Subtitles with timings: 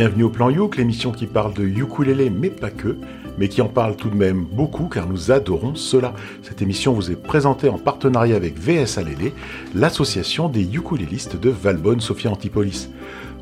[0.00, 2.96] Bienvenue au Plan Youk, l'émission qui parle de ukulélé, mais pas que,
[3.36, 6.14] mais qui en parle tout de même beaucoup car nous adorons cela.
[6.42, 9.34] Cette émission vous est présentée en partenariat avec VS Alélé,
[9.74, 12.88] l'association des ukulélistes de Valbonne, Sophia Antipolis.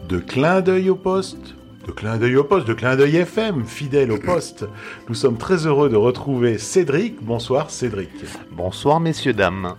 [0.08, 1.54] De clin d'œil au poste,
[1.86, 4.66] de clin d'œil au poste, de clin d'œil FM, fidèle au poste.
[5.08, 7.22] Nous sommes très heureux de retrouver Cédric.
[7.22, 8.10] Bonsoir Cédric.
[8.50, 9.76] Bonsoir messieurs, dames.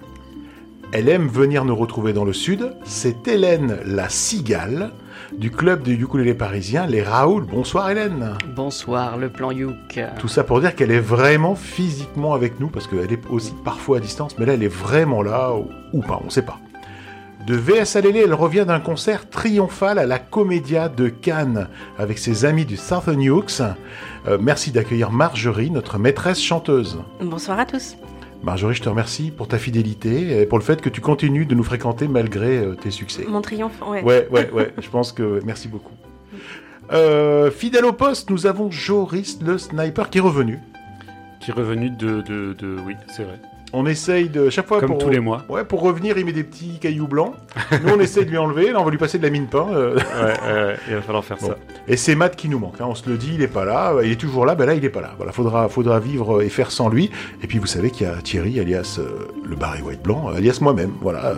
[0.94, 2.74] Elle aime venir nous retrouver dans le sud.
[2.86, 4.94] C'est Hélène la cigale
[5.32, 7.46] du club des ukulélés parisiens, les Raoul.
[7.46, 8.38] Bonsoir Hélène.
[8.56, 10.00] Bonsoir, le plan Youk.
[10.20, 13.98] Tout ça pour dire qu'elle est vraiment physiquement avec nous, parce qu'elle est aussi parfois
[13.98, 15.54] à distance, mais là elle est vraiment là,
[15.94, 16.60] ou pas, on ne sait pas.
[17.48, 21.68] De VS Alélé, elle revient d'un concert triomphal à la Comédia de Cannes
[21.98, 23.62] avec ses amis du Southern Hooks.
[24.28, 27.00] Euh, merci d'accueillir Marjorie, notre maîtresse chanteuse.
[27.22, 27.96] Bonsoir à tous.
[28.44, 31.56] Marjorie, je te remercie pour ta fidélité et pour le fait que tu continues de
[31.56, 33.26] nous fréquenter malgré euh, tes succès.
[33.28, 34.02] Mon triomphe, ouais.
[34.02, 34.74] Ouais, ouais, ouais.
[34.82, 35.94] je pense que merci beaucoup.
[36.92, 40.60] Euh, fidèle au poste, nous avons Joris le sniper qui est revenu.
[41.42, 42.78] Qui est revenu de, de, de...
[42.86, 43.40] oui, c'est vrai.
[43.72, 45.46] On essaye de chaque fois Comme pour tous les mois.
[45.48, 47.34] Ouais, pour revenir, il met des petits cailloux blancs.
[47.84, 48.72] Nous, on essaie de lui enlever.
[48.72, 49.68] Là, on va lui passer de la mine pain.
[49.72, 49.96] euh.
[49.96, 51.48] Ouais, il va falloir faire Bon.
[51.50, 51.58] ça.
[51.88, 52.82] Et c'est Matt qui nous manque.
[52.82, 52.86] hein.
[52.90, 53.94] On se le dit, il est pas là.
[54.04, 54.56] Il est toujours là.
[54.56, 55.12] Ben là, il est pas là.
[55.18, 57.12] Voilà, faudra, faudra vivre et faire sans lui.
[57.44, 60.58] Et puis, vous savez qu'il y a Thierry, alias euh, le Barry White blanc, alias
[60.62, 60.94] moi-même.
[61.02, 61.26] Voilà.
[61.28, 61.36] euh,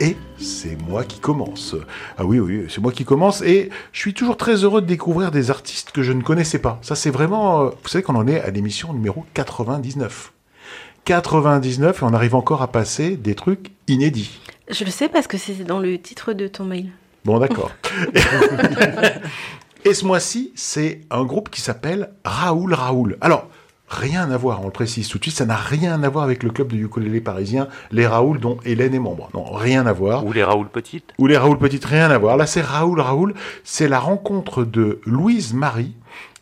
[0.00, 1.76] Et c'est moi qui commence.
[2.18, 3.40] Ah oui, oui, c'est moi qui commence.
[3.42, 6.78] Et je suis toujours très heureux de découvrir des artistes que je ne connaissais pas.
[6.82, 7.62] Ça, c'est vraiment.
[7.62, 10.32] euh, Vous savez qu'on en est à l'émission numéro 99.
[11.04, 14.40] 99 et on arrive encore à passer des trucs inédits.
[14.70, 16.90] Je le sais parce que c'est dans le titre de ton mail.
[17.24, 17.72] Bon, d'accord.
[19.84, 23.16] Et ce mois-ci, c'est un groupe qui s'appelle Raoul Raoul.
[23.20, 23.48] Alors,
[23.88, 26.42] rien à voir, on le précise tout de suite, ça n'a rien à voir avec
[26.42, 29.30] le club de ukulélé parisien, les Raoul dont Hélène est membre.
[29.34, 30.24] Non, rien à voir.
[30.26, 31.12] Ou les Raoul Petites.
[31.18, 32.36] Ou les Raoul Petites, rien à voir.
[32.36, 33.34] Là, c'est Raoul Raoul.
[33.64, 35.94] C'est la rencontre de Louise Marie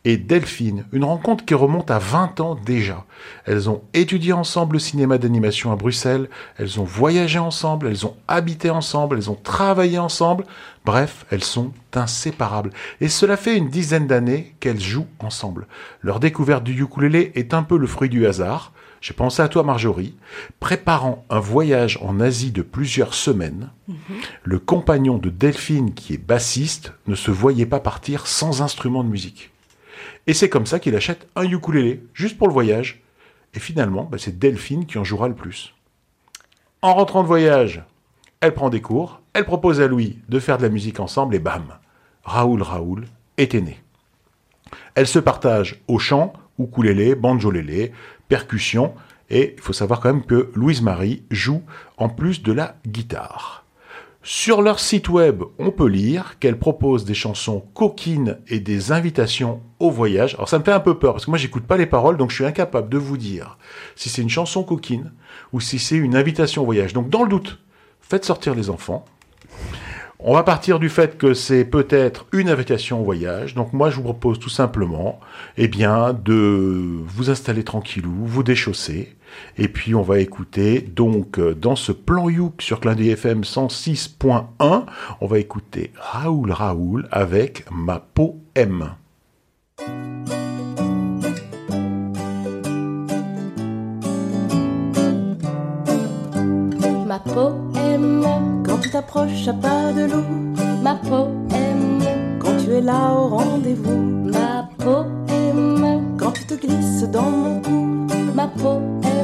[0.04, 0.84] et Delphine.
[0.92, 3.04] Une rencontre qui remonte à 20 ans déjà.
[3.44, 6.28] Elles ont étudié ensemble le cinéma d'animation à Bruxelles.
[6.56, 7.88] Elles ont voyagé ensemble.
[7.88, 9.16] Elles ont habité ensemble.
[9.16, 10.44] Elles ont travaillé ensemble.
[10.84, 12.70] Bref, elles sont inséparables.
[13.00, 15.66] Et cela fait une dizaine d'années qu'elles jouent ensemble.
[16.00, 18.72] Leur découverte du ukulélé est un peu le fruit du hasard.
[19.00, 20.14] J'ai pensé à toi, Marjorie.
[20.58, 23.70] Préparant un voyage en Asie de plusieurs semaines,
[24.42, 29.08] le compagnon de Delphine, qui est bassiste, ne se voyait pas partir sans instrument de
[29.08, 29.52] musique.
[30.28, 33.02] Et c'est comme ça qu'il achète un ukulélé, juste pour le voyage.
[33.54, 35.74] Et finalement, bah, c'est Delphine qui en jouera le plus.
[36.82, 37.82] En rentrant de voyage,
[38.42, 41.38] elle prend des cours, elle propose à Louis de faire de la musique ensemble, et
[41.38, 41.64] bam,
[42.24, 43.06] Raoul Raoul
[43.38, 43.80] était né.
[44.94, 47.92] Elles se partagent au chant, ukulélé, banjolélé,
[48.28, 48.94] percussion,
[49.30, 51.62] et il faut savoir quand même que Louise Marie joue
[51.96, 53.57] en plus de la guitare.
[54.30, 59.62] Sur leur site web, on peut lire qu'elle propose des chansons coquines et des invitations
[59.78, 60.34] au voyage.
[60.34, 62.28] Alors ça me fait un peu peur parce que moi j'écoute pas les paroles donc
[62.28, 63.56] je suis incapable de vous dire
[63.96, 65.12] si c'est une chanson coquine
[65.54, 66.92] ou si c'est une invitation au voyage.
[66.92, 67.58] Donc dans le doute,
[68.02, 69.06] faites sortir les enfants.
[70.18, 73.54] On va partir du fait que c'est peut-être une invitation au voyage.
[73.54, 75.20] Donc moi, je vous propose tout simplement,
[75.56, 79.16] eh bien, de vous installer tranquillou, vous déchausser,
[79.56, 84.84] et puis on va écouter donc euh, dans ce plan Youk sur Clin FM 106.1,
[85.20, 88.94] on va écouter Raoul Raoul avec Ma peau aime.
[97.06, 100.54] Ma peau aime quand tu t'approches à pas de loup.
[100.82, 101.98] Ma peau aime
[102.38, 104.30] quand tu es là au rendez-vous.
[104.30, 108.06] Ma peau aime quand tu te glisses dans mon cou.
[108.34, 109.17] Ma peau aime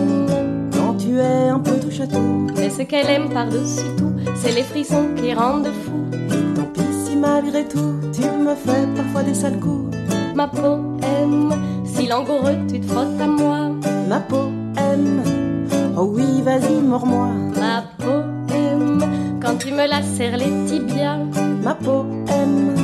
[1.15, 2.47] quand tu es un peu tout.
[2.57, 6.07] Mais ce qu'elle aime par-dessus tout, c'est les frissons qui rendent fou.
[6.55, 9.97] Tant pis si malgré tout tu me fais parfois des sales coups.
[10.35, 11.53] Ma peau aime,
[11.85, 13.71] si langoureux tu te frottes à moi.
[14.09, 15.23] Ma peau aime,
[15.97, 17.29] oh oui vas-y mords-moi.
[17.59, 18.23] Ma peau
[18.55, 19.03] aime,
[19.41, 21.19] quand tu me la serres les tibias.
[21.63, 22.84] Ma peau aime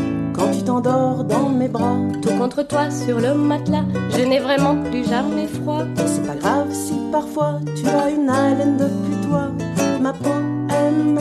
[0.61, 1.97] tu t'endors dans mes bras.
[2.21, 5.85] Tout contre toi sur le matelas, je n'ai vraiment plus jamais froid.
[5.97, 9.49] Et c'est pas grave si parfois tu as une haleine de putois.
[10.03, 10.31] Ma peau
[10.71, 11.19] aime,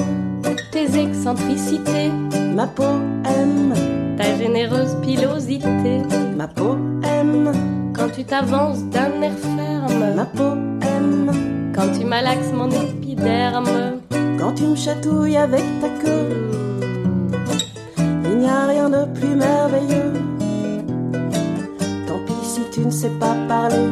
[0.71, 2.12] Tes excentricités,
[2.53, 3.74] ma peau aime,
[4.18, 6.01] ta généreuse pilosité.
[6.38, 7.51] ma peau aime,
[7.95, 11.31] Quand tu t'avances d'un air ferme, ma peau aime.
[11.74, 14.00] quand tu malaxes mon épiderme.
[14.38, 16.49] Quand tu me chatouilles avec ta queue,
[18.68, 20.13] rien de plus merveilleux.
[22.07, 23.90] Tant pis si tu ne sais pas parler.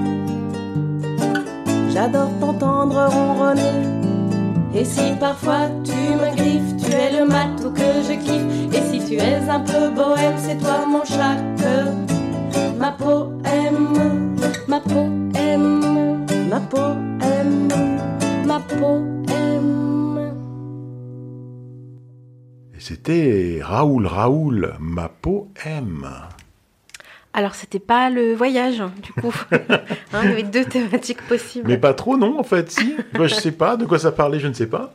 [1.90, 3.78] J'adore t'entendre ronronner.
[4.76, 8.74] Et si parfois tu me griffes, tu es le matou que je kiffe.
[8.74, 11.38] Et si tu es un peu bohème, c'est toi mon chat
[12.78, 12.96] ma
[13.46, 14.36] aime,
[14.68, 14.78] ma
[15.36, 16.62] aime, ma
[17.22, 17.68] aime,
[18.46, 19.17] ma peau
[22.88, 26.10] c'était Raoul, Raoul, ma peau aime.
[27.34, 29.36] Alors, c'était pas le voyage, du coup.
[30.14, 31.68] Hein, il y avait deux thématiques possibles.
[31.68, 32.96] Mais pas trop, non, en fait, si.
[33.14, 33.76] Moi, je sais pas.
[33.76, 34.94] De quoi ça parlait, je ne sais pas.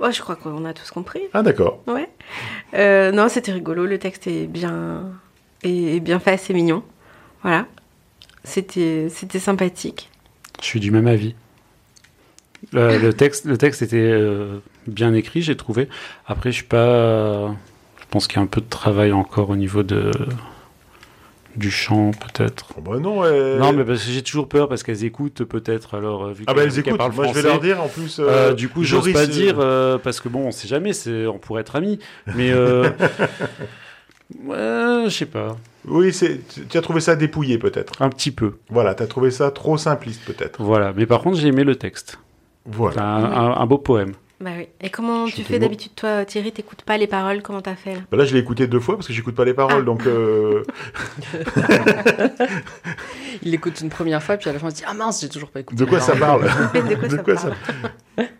[0.00, 1.20] Ouais, je crois qu'on a tous compris.
[1.32, 1.80] Ah, d'accord.
[1.86, 2.10] Ouais.
[2.74, 3.86] Euh, non, c'était rigolo.
[3.86, 5.04] Le texte est bien,
[5.62, 6.82] est bien fait, c'est mignon.
[7.42, 7.66] Voilà.
[8.42, 10.10] C'était, c'était sympathique.
[10.60, 11.36] Je suis du même avis.
[12.72, 15.88] Le, le texte, le texte était euh, bien écrit, j'ai trouvé.
[16.26, 17.48] Après, je suis pas.
[18.00, 20.10] Je pense qu'il y a un peu de travail encore au niveau de
[21.56, 22.66] du chant, peut-être.
[22.78, 23.22] Oh, bah non.
[23.58, 25.94] Non, mais parce que j'ai toujours peur parce qu'elles écoutent peut-être.
[25.96, 26.96] Alors, euh, vu Ah, bah, elles écoutent.
[26.96, 27.48] parlent Moi, je vais français.
[27.48, 28.18] leur dire, en plus.
[28.20, 29.56] Euh, du coup, j'ose pas dire
[30.02, 31.98] parce que bon, on sait jamais, c'est on pourrait être amis,
[32.36, 32.52] mais
[34.44, 35.56] ouais, je sais pas,
[35.86, 36.40] Oui, c'est.
[36.68, 38.00] Tu as trouvé ça dépouillé, peut-être.
[38.00, 38.56] un petit peu.
[38.68, 40.62] Voilà, tu as trouvé ça trop simpliste, peut-être.
[40.62, 42.18] Voilà, mais par contre, j'ai aimé le texte.
[42.66, 43.02] C'est Voilà.
[43.02, 44.12] un, un- un beau poème.
[44.40, 44.68] Bah oui.
[44.80, 46.50] Et comment tu fais d'habitude, toi, Thierry?
[46.50, 47.42] T'écoutes pas les paroles?
[47.42, 48.00] Comment t'as fait là?
[48.10, 49.84] Bah là, je l'ai écouté deux fois parce que j'écoute pas les paroles, Ah.
[49.84, 50.06] donc.
[50.06, 50.62] euh,
[53.42, 55.28] Il l'écoute une première fois, puis à la fin, il se dit Ah mince, j'ai
[55.28, 55.82] toujours pas écouté.
[55.84, 56.42] De quoi ça parle?
[56.74, 57.48] De quoi De ça
[58.16, 58.28] parle?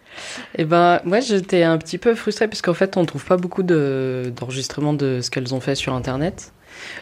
[0.57, 3.63] Eh ben, moi, j'étais un petit peu frustrée parce qu'en fait, on trouve pas beaucoup
[3.63, 6.53] de- d'enregistrements de, ce qu'elles ont fait sur Internet.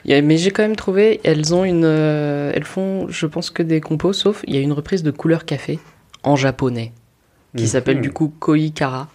[0.07, 3.81] Mais j'ai quand même trouvé, elles ont une, euh, elles font, je pense que des
[3.81, 5.79] compos, sauf il y a une reprise de Couleur Café
[6.23, 6.93] en japonais
[7.59, 7.69] qui Mhm.
[7.69, 9.09] s'appelle du coup Koi Kara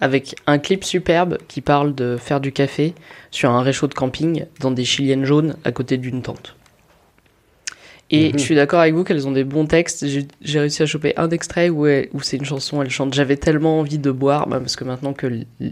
[0.00, 2.94] avec un clip superbe qui parle de faire du café
[3.30, 6.56] sur un réchaud de camping dans des chiliennes jaunes à côté d'une tente.
[8.10, 8.38] Et Mhm.
[8.38, 10.04] je suis d'accord avec vous qu'elles ont des bons textes.
[10.42, 13.36] J'ai réussi à choper un extrait où, elle- où c'est une chanson, elle chante J'avais
[13.36, 15.26] tellement envie de boire, bah, parce que maintenant que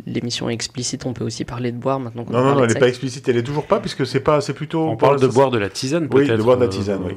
[0.06, 2.88] l'émission est explicite, on peut aussi parler de boire maintenant Non, non, elle n'est pas
[2.88, 4.88] explicite, elle est toujours pas, puisque c'est pas, c'est plutôt.
[4.88, 6.38] On parle de boire de la tisane, Oui, peut-être.
[6.38, 7.12] de boire de la euh, tisane, oui.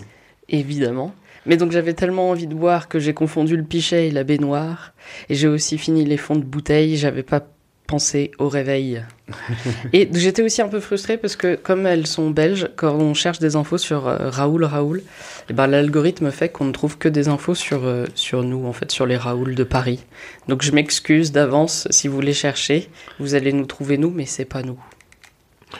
[0.49, 1.15] Évidemment.
[1.45, 4.93] Mais donc j'avais tellement envie de boire que j'ai confondu le pichet et la baignoire.
[5.29, 6.97] Et j'ai aussi fini les fonds de bouteille.
[6.97, 7.45] J'avais pas
[7.85, 9.03] pensé au réveil.
[9.93, 13.39] et j'étais aussi un peu frustrée parce que comme elles sont belges, quand on cherche
[13.39, 15.03] des infos sur euh, Raoul Raoul,
[15.49, 18.73] eh ben, l'algorithme fait qu'on ne trouve que des infos sur, euh, sur nous, en
[18.73, 20.03] fait, sur les Raoul de Paris.
[20.47, 22.89] Donc je m'excuse d'avance si vous les cherchez.
[23.19, 24.79] Vous allez nous trouver nous, mais c'est pas nous.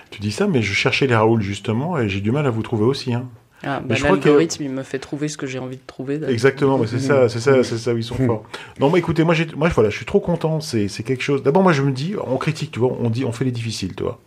[0.10, 2.64] Tu dis ça, mais je cherchais les Raoul justement, et j'ai du mal à vous
[2.64, 3.14] trouver aussi.
[3.14, 3.28] Hein.
[3.66, 5.82] Ah, bah, je crois que- l'algorithme, il me fait trouver ce que j'ai envie de
[5.86, 6.20] trouver.
[6.28, 8.44] Exactement, mais c'est ça, c'est ça, c'est ça où ils sont forts.
[8.80, 10.60] Non, mais écoutez, moi, moi, voilà, je suis trop content.
[10.62, 11.42] C'est, quelque chose.
[11.44, 13.96] D'abord, moi, je me dis, on critique, tu vois, on dit, on fait les difficiles,
[13.96, 14.20] tu vois.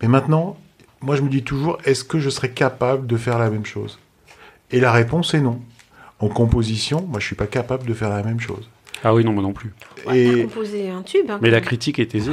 [0.00, 0.56] Mais maintenant,
[1.00, 3.98] moi, je me dis toujours, est-ce que je serais capable de faire la même chose?
[4.70, 5.60] Et la réponse est non.
[6.20, 8.68] En composition, moi, je suis pas capable de faire la même chose.
[9.02, 9.72] Ah oui, non, moi non plus.
[10.06, 11.30] Ouais, Et composé un tube.
[11.30, 12.32] hein, Mais la critique est aisée.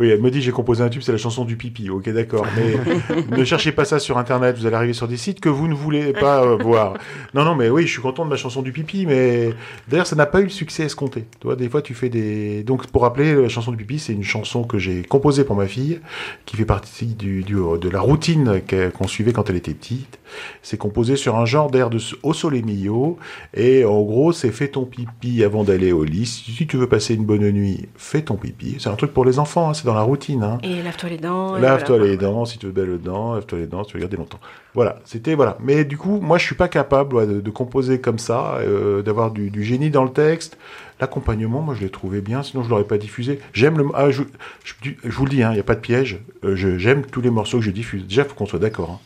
[0.00, 1.90] Oui, elle me dit, j'ai composé un tube, c'est la chanson du pipi.
[1.90, 2.46] Ok, d'accord.
[2.56, 4.56] Mais ne cherchez pas ça sur Internet.
[4.58, 6.94] Vous allez arriver sur des sites que vous ne voulez pas euh, voir.
[7.34, 9.50] Non, non, mais oui, je suis content de ma chanson du pipi, mais
[9.88, 11.26] d'ailleurs, ça n'a pas eu le succès escompté.
[11.40, 12.62] Tu vois, des fois, tu fais des.
[12.64, 15.66] Donc, pour rappeler, la chanson du pipi, c'est une chanson que j'ai composée pour ma
[15.66, 16.00] fille,
[16.46, 18.60] qui fait partie du, du- de la routine
[18.98, 20.18] qu'on suivait quand elle était petite.
[20.62, 23.18] C'est composé sur un genre d'air de au sole mio,
[23.54, 26.26] et en gros, c'est fais ton pipi avant d'aller au lit.
[26.26, 28.76] Si tu veux passer une bonne nuit, fais ton pipi.
[28.78, 30.42] C'est un truc pour les enfants, hein, c'est dans la routine.
[30.42, 30.58] Hein.
[30.62, 31.56] Et lave-toi les dents.
[31.56, 32.10] et Lave-toi voilà.
[32.12, 34.38] les dents, si tu veux belle dents, lave-toi les dents, si tu veux garder longtemps.
[34.74, 35.56] Voilà, c'était voilà.
[35.60, 39.02] Mais du coup, moi, je suis pas capable ouais, de, de composer comme ça, euh,
[39.02, 40.56] d'avoir du, du génie dans le texte.
[41.00, 43.40] L'accompagnement, moi, je l'ai trouvé bien, sinon je l'aurais pas diffusé.
[43.52, 44.22] J'aime le, ah, je,
[44.64, 46.20] je- je vous le dis, il n'y a pas de piège.
[46.44, 48.06] euh, j'aime tous les morceaux que je diffuse.
[48.06, 48.90] Déjà, faut qu'on soit d'accord.
[48.90, 48.98] hein.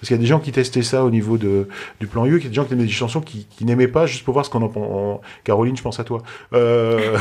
[0.00, 1.68] Parce qu'il y a des gens qui testaient ça au niveau de,
[2.00, 3.88] du plan U, il y a des gens qui aimaient des chansons qui, qui n'aimaient
[3.88, 5.20] pas juste pour voir ce qu'on en pense.
[5.44, 6.22] Caroline, je pense à toi.
[6.52, 7.16] Euh...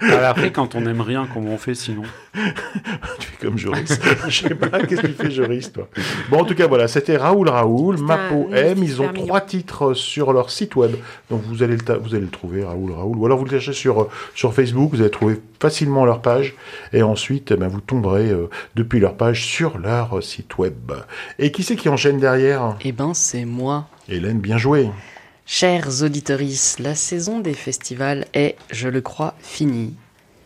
[0.00, 2.02] Alors après, quand on n'aime rien, comment on fait sinon?
[3.18, 3.98] Tu fais comme Joris.
[4.28, 5.88] Je sais pas, qu'est-ce que tu fais, Joris, toi?
[6.30, 8.78] Bon, en tout cas, voilà, c'était Raoul Raoul, C'était ma un poème.
[8.82, 10.96] Ils ont trois titres sur leur site web.
[11.30, 13.16] Donc, vous allez le, ta- vous allez le trouver, Raoul Raoul.
[13.16, 16.54] Ou alors, vous le cherchez sur, sur Facebook, vous allez trouver facilement leur page.
[16.92, 20.92] Et ensuite, eh ben, vous tomberez euh, depuis leur page sur leur site web.
[21.38, 22.76] Et qui c'est qui enchaîne derrière?
[22.82, 23.88] Eh ben, c'est moi.
[24.08, 24.90] Hélène, bien joué.
[25.46, 29.94] Chers auditorices, la saison des festivals est, je le crois, finie.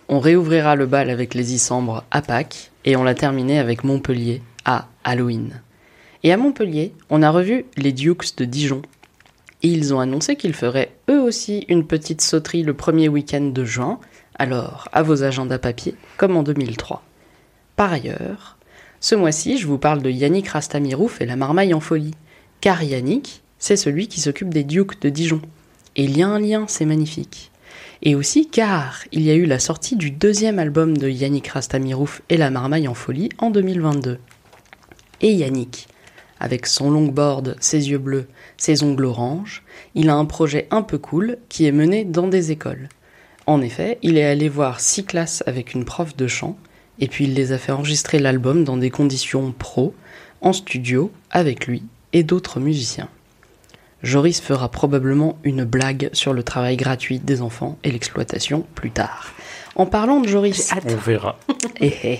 [0.09, 4.43] On réouvrira le bal avec les Isambres à Pâques et on l'a terminé avec Montpellier
[4.65, 5.61] à Halloween.
[6.25, 8.83] Et à Montpellier, on a revu les Dukes de Dijon.
[9.63, 13.65] Et ils ont annoncé qu'ils feraient eux aussi une petite sauterie le premier week-end de
[13.65, 14.01] juin,
[14.37, 17.03] alors à vos agendas papier, comme en 2003.
[17.77, 18.58] Par ailleurs,
[19.01, 22.15] ce mois-ci, je vous parle de Yannick Rastamirouf et la marmaille en folie.
[22.61, 25.41] Car Yannick, c'est celui qui s'occupe des Dukes de Dijon.
[25.95, 27.53] Et un lien, c'est magnifique.
[28.03, 32.23] Et aussi car il y a eu la sortie du deuxième album de Yannick Rastamirouf
[32.29, 34.19] et la Marmaille en folie en 2022.
[35.21, 35.89] Et Yannick,
[36.41, 38.27] avec son longboard, ses yeux bleus,
[38.57, 39.65] ses ongles oranges,
[39.95, 42.89] il a un projet un peu cool qui est mené dans des écoles.
[43.47, 46.57] En effet, il est allé voir six classes avec une prof de chant,
[47.01, 49.95] et puis il les a fait enregistrer l'album dans des conditions pro,
[50.41, 53.09] en studio, avec lui et d'autres musiciens.
[54.03, 59.33] Joris fera probablement une blague sur le travail gratuit des enfants et l'exploitation plus tard.
[59.75, 61.39] En parlant de Joris, On verra.
[61.81, 62.19] eh, eh.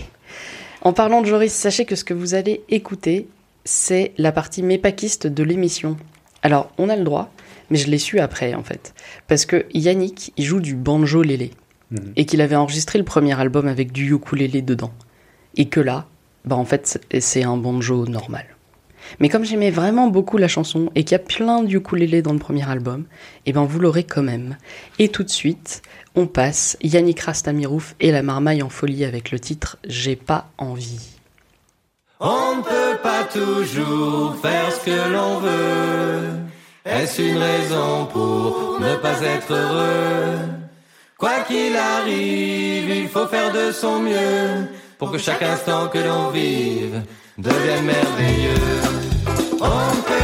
[0.83, 3.29] en parlant de Joris, sachez que ce que vous allez écouter,
[3.65, 5.97] c'est la partie mépakiste de l'émission.
[6.43, 7.31] Alors, on a le droit,
[7.71, 8.95] mais je l'ai su après en fait,
[9.29, 11.53] parce que Yannick, il joue du banjo lélé
[11.91, 12.13] Mhm.
[12.17, 14.93] et qu'il avait enregistré le premier album avec du ukulélé dedans,
[15.57, 16.07] et que là,
[16.45, 18.45] bah en fait, c'est- un banjo normal.
[19.21, 22.35] Mais comme j'aimais vraiment beaucoup la chanson et qu'il y a plein de ukulélé dans
[22.35, 23.05] le premier album,
[23.47, 24.57] et ben vous l'aurez quand même.
[24.99, 25.81] Et tout de suite,
[26.15, 31.17] on passe Yannick Rastamirouf et la marmaille en folie avec le titre J'ai pas envie.
[32.21, 36.29] On ne peut pas toujours faire ce que l'on veut.
[36.85, 40.58] Est-ce une raison pour ne pas être heureux?
[41.19, 46.29] Quoi qu'il arrive, il faut faire de son mieux pour que chaque instant que l'on
[46.29, 47.03] vive
[47.37, 48.55] devienne merveilleux.
[49.61, 50.18] On ne peut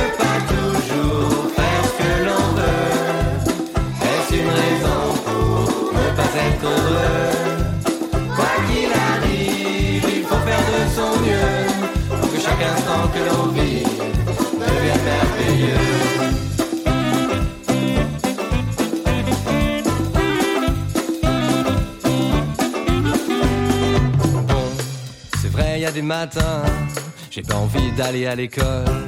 [27.31, 29.07] j'ai pas envie d'aller à l'école.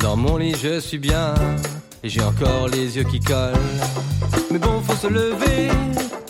[0.00, 1.34] Dans mon lit, je suis bien,
[2.02, 3.54] et j'ai encore les yeux qui collent.
[4.50, 5.70] Mais bon, faut se lever.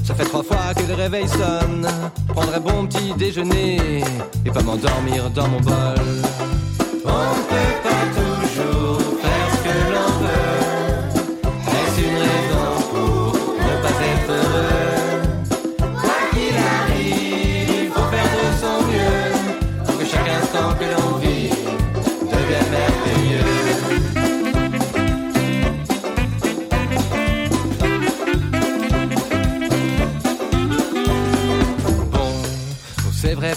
[0.04, 1.88] Ça fait trois fois que le réveil sonne.
[2.28, 4.02] Prendre bon petit déjeuner
[4.44, 6.26] et pas m'endormir dans mon bol.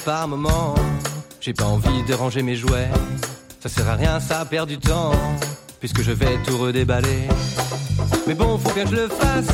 [0.09, 0.73] Par moment,
[1.39, 2.89] j'ai pas envie de ranger mes jouets.
[3.59, 5.11] Ça sert à rien, ça perd du temps,
[5.79, 7.27] puisque je vais tout redéballer.
[8.25, 9.53] Mais bon, faut que je le fasse.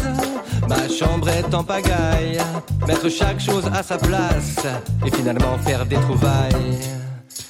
[0.69, 2.39] Ma chambre est en pagaille.
[2.87, 4.61] Mettre chaque chose à sa place
[5.05, 6.79] et finalement faire des trouvailles.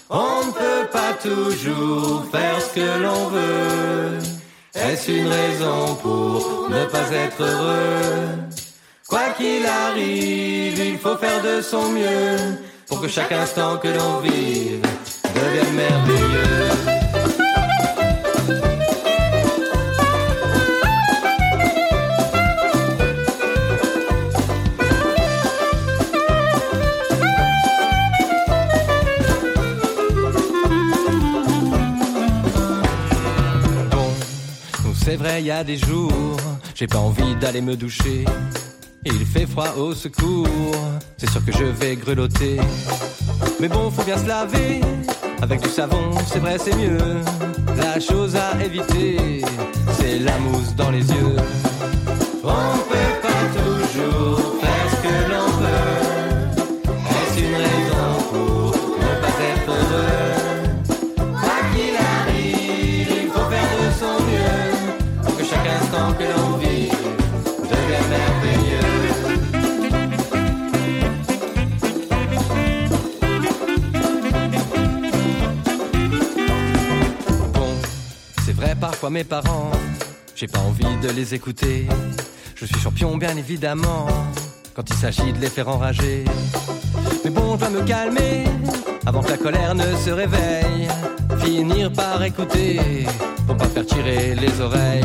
[0.10, 4.18] On ne peut pas toujours faire ce que l'on veut.
[4.74, 8.40] Est-ce une raison pour ne pas être heureux?
[9.08, 12.65] Quoi qu'il arrive, il faut faire de son mieux
[12.96, 14.82] pour que chaque instant que l'on vive
[15.36, 16.46] devienne merveilleux.
[33.92, 36.38] Bon, c'est vrai, il y a des jours,
[36.74, 38.24] j'ai pas envie d'aller me doucher.
[39.06, 40.48] Il fait froid au secours,
[41.18, 42.60] c'est sûr que je vais grelotter.
[43.60, 44.82] Mais bon, faut bien se laver,
[45.44, 46.98] avec du savon, c'est vrai, c'est mieux.
[47.78, 49.44] La chose à éviter,
[50.00, 51.36] c'est la mousse dans les yeux.
[52.44, 54.35] On peut pas toujours
[79.10, 79.72] mes parents,
[80.36, 81.88] j'ai pas envie de les écouter.
[82.56, 84.08] Je suis champion bien évidemment
[84.74, 86.26] quand il s'agit de les faire enrager.
[87.24, 88.46] Mais bon, je dois me calmer
[89.06, 90.88] avant que la colère ne se réveille.
[91.40, 93.06] Finir par écouter
[93.46, 95.04] pour pas faire tirer les oreilles.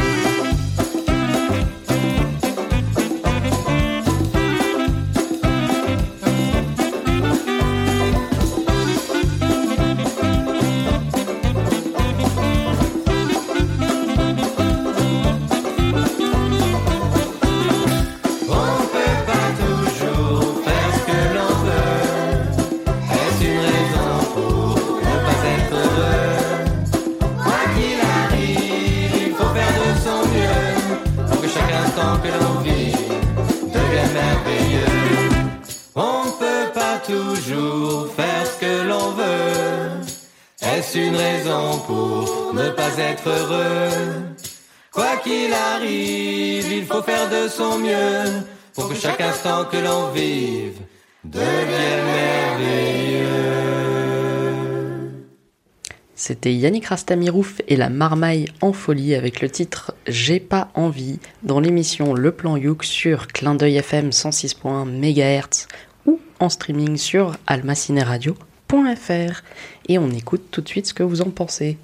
[49.42, 50.80] Que l'on vive
[51.24, 51.70] merveilleux.
[56.14, 61.58] C'était Yannick Rastamirouf et la marmaille en folie avec le titre J'ai pas envie dans
[61.58, 65.68] l'émission Le Plan Youk sur Clin d'œil FM 106.1 MHz
[66.04, 69.42] ou en streaming sur almacineradio.fr.
[69.88, 71.78] Et on écoute tout de suite ce que vous en pensez.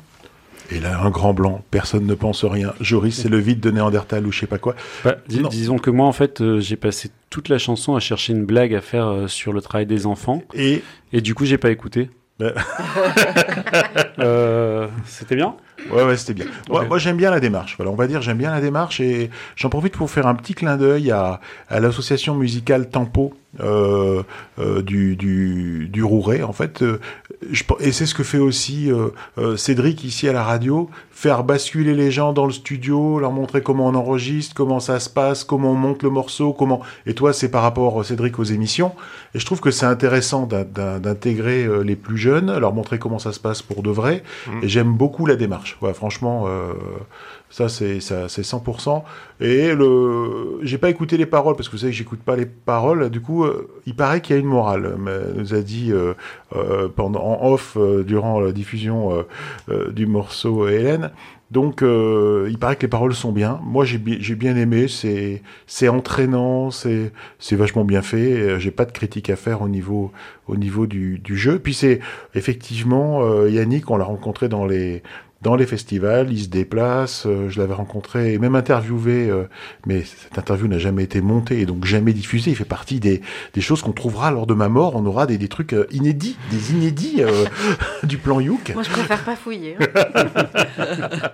[0.71, 2.73] Et là, un grand blanc, personne ne pense rien.
[2.81, 4.75] Joris, c'est le vide de Néandertal ou je sais pas quoi.
[5.05, 5.49] Bah, dis- Non.
[5.49, 8.75] disons que moi, en fait, euh, j'ai passé toute la chanson à chercher une blague
[8.75, 10.43] à faire euh, sur le travail des enfants.
[10.55, 10.83] Et
[11.13, 12.11] Et du coup, j'ai pas écouté.
[12.41, 12.53] Ouais.
[14.19, 15.55] Euh, C'était bien?
[15.91, 16.47] Ouais, ouais, c'était bien.
[16.69, 17.77] Moi, j'aime bien la démarche.
[17.77, 20.55] Voilà, on va dire, j'aime bien la démarche et j'en profite pour faire un petit
[20.55, 24.23] clin d'œil à, à l'association musicale Tempo euh,
[24.59, 26.43] euh, du, du, du Rouret.
[26.43, 26.83] En fait,
[27.51, 31.45] je, et c'est ce que fait aussi euh, euh, Cédric ici à la radio, faire
[31.45, 35.45] basculer les gens dans le studio, leur montrer comment on enregistre, comment ça se passe,
[35.45, 36.81] comment on monte le morceau, comment.
[37.07, 38.93] Et toi, c'est par rapport, euh, Cédric, aux émissions.
[39.35, 42.99] Et je trouve que c'est intéressant d'in- d'in- d'intégrer euh, les plus jeunes, leur montrer
[42.99, 44.23] comment ça se passe pour de vrai.
[44.63, 45.77] Et j'aime beaucoup la démarche.
[45.83, 46.73] Ouais, franchement, euh,
[47.57, 49.03] ça c'est ça c'est 100%.
[49.41, 52.45] Et le, j'ai pas écouté les paroles parce que vous savez que j'écoute pas les
[52.47, 53.09] paroles.
[53.11, 54.97] Du coup, euh, il paraît qu'il y a une morale.
[54.99, 56.13] Mais nous a dit euh,
[56.55, 59.25] euh, pendant en off durant la diffusion
[59.95, 61.11] du morceau Hélène.
[61.53, 63.61] Donc, il paraît que les paroles sont bien.
[63.63, 64.89] Moi, j'ai bi- j'ai bien aimé.
[64.89, 66.71] C'est c'est entraînant.
[66.71, 68.59] C'est c'est vachement bien fait.
[68.59, 70.13] J'ai pas de critique à faire au niveau
[70.49, 71.59] au niveau du, du jeu.
[71.59, 72.01] Puis c'est
[72.35, 75.03] effectivement Yannick, on l'a rencontré dans les
[75.43, 79.45] dans les festivals, il se déplace, euh, je l'avais rencontré et même interviewé, euh,
[79.87, 82.51] mais cette interview n'a jamais été montée et donc jamais diffusée.
[82.53, 83.21] Il fait partie des,
[83.53, 84.97] des choses qu'on trouvera lors de ma mort.
[84.97, 87.45] On aura des, des trucs euh, inédits, des inédits euh,
[88.03, 88.73] du plan Youk.
[88.75, 89.77] Moi, je préfère pas fouiller.
[89.79, 89.87] hein.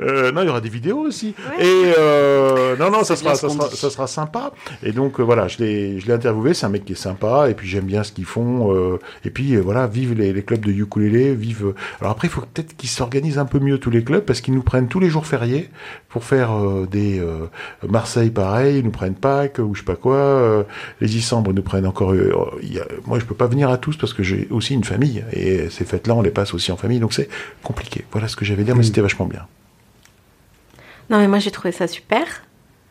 [0.00, 1.34] Euh, non, il y aura des vidéos aussi.
[1.58, 1.64] Ouais.
[1.66, 4.52] Et euh, non, non, ça sera, ça, sera, ça sera sympa.
[4.82, 6.54] Et donc voilà, je l'ai, je l'ai interviewé.
[6.54, 7.48] C'est un mec qui est sympa.
[7.50, 8.98] Et puis j'aime bien ce qu'ils font.
[9.24, 11.74] et puis voilà, vive les, les clubs de ukulélé, vive.
[12.00, 14.54] Alors après, il faut peut-être qu'ils s'organisent un peu mieux tous les clubs parce qu'ils
[14.54, 15.68] nous prennent tous les jours fériés
[16.08, 17.46] pour faire euh, des euh,
[17.88, 20.16] Marseille pareil, ils nous prennent Pâques ou je sais pas quoi.
[20.16, 20.62] euh,
[21.00, 22.12] les Isambres nous prennent encore.
[22.12, 24.74] euh, il y a- moi, je peux pas venir à tous parce que j'ai aussi
[24.74, 27.28] une famille et ces fêtes-là, on les passe aussi en famille, donc c'est
[27.62, 28.04] compliqué.
[28.12, 28.84] Voilà ce que j'avais à dire, mais Mm.
[28.84, 29.46] c'était vachement bien.
[31.10, 32.24] Non, mais moi, j'ai trouvé ça super.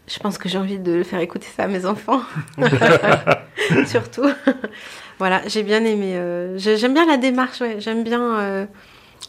[0.08, 2.22] Je pense que j'ai envie de faire écouter ça à mes enfants.
[3.88, 4.30] Surtout.
[5.20, 6.14] voilà, j'ai bien aimé.
[6.16, 7.78] euh, j'ai- J'aime bien la démarche, ouais.
[7.80, 8.66] J'aime bien euh,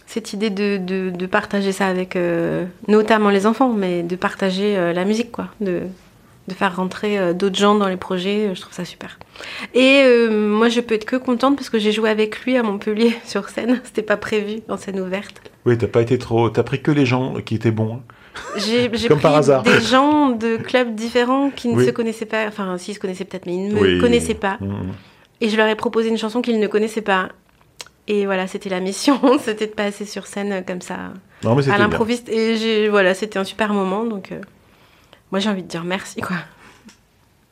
[0.06, 4.76] cette idée de, de, de partager ça avec euh, notamment les enfants, mais de partager
[4.76, 5.48] euh, la musique, quoi.
[5.60, 5.82] De,
[6.48, 8.50] de faire rentrer euh, d'autres gens dans les projets.
[8.54, 9.18] Je trouve ça super.
[9.74, 13.16] Et moi, je peux être que contente parce que j'ai joué avec lui à Montpellier
[13.24, 13.80] sur scène.
[13.84, 15.42] C'était pas prévu en scène ouverte.
[15.66, 16.48] Oui, t'as pas été trop.
[16.50, 17.94] T'as pris que les gens qui étaient bons.
[17.96, 18.00] hein.
[18.58, 19.62] J'ai pris par hasard.
[19.64, 21.86] des gens de clubs différents qui ne Oui.
[21.86, 23.98] se connaissaient pas, enfin s'ils se connaissaient peut-être, mais ils ne me Oui.
[23.98, 24.56] connaissaient pas.
[24.60, 24.92] Mhm.
[25.40, 27.28] Et je leur ai proposé une chanson qu'ils ne connaissaient pas.
[28.08, 31.76] Et voilà, c'était la mission, c'était de passer sur scène comme ça, Non, mais à
[31.78, 32.28] l'improviste.
[32.28, 34.40] Et voilà, c'était un super moment, donc euh,
[35.32, 36.36] moi j'ai envie de dire merci quoi.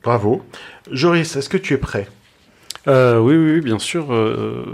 [0.02, 0.42] Bravo.
[0.90, 2.06] Joris, est-ce que tu es prêt?
[2.86, 4.12] Euh, oui, oui, oui, bien sûr.
[4.12, 4.64] Euh,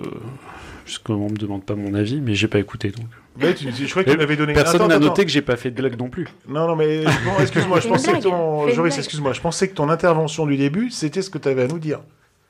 [0.85, 3.07] Puisqu'on me demande pas mon avis, mais j'ai pas écouté donc.
[3.41, 4.53] Ouais, tu- Je crois que tu m'avais donné.
[4.55, 6.27] Personne n'a noté que j'ai pas fait de blague non plus.
[6.49, 8.69] Non, non, mais bon, excuse-moi, je pensais que ton.
[8.71, 11.67] Joris, excuse-moi, je pensais que ton intervention du début, c'était ce que tu avais à
[11.69, 12.01] nous dire.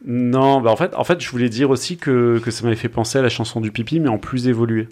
[0.07, 2.89] Non, bah en fait, en fait, je voulais dire aussi que, que ça m'avait fait
[2.89, 4.89] penser à la chanson du pipi, mais en plus évolué.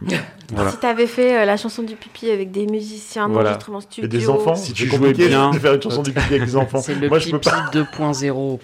[0.52, 0.70] Voilà.
[0.72, 3.44] Si t'avais fait euh, la chanson du pipi avec des musiciens Voilà.
[3.50, 5.50] d'enregistrement studio, Et des enfants, Si tu jouais bien.
[5.50, 6.80] de faire une chanson du pipi avec des enfants.
[6.82, 7.70] C'est le Moi, je peux pipi pas.
[7.72, 8.60] 2.0.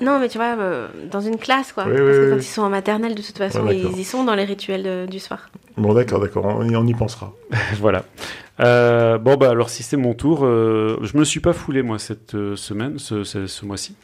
[0.00, 1.84] Non, mais tu vois, euh, dans une classe, quoi.
[1.84, 4.04] Oui, Parce oui, que oui, quand ils sont en maternelle, de toute façon, ils y
[4.04, 5.50] sont dans les rituels euh, du soir.
[5.76, 7.34] Bon, d'accord, d'accord, on, y- on y pensera.
[7.78, 8.04] voilà.
[8.60, 11.98] Euh, bon, bah alors si c'est mon tour, euh, je me suis pas foulé moi
[11.98, 13.94] cette euh, semaine, ce, ce- ce mois-ci,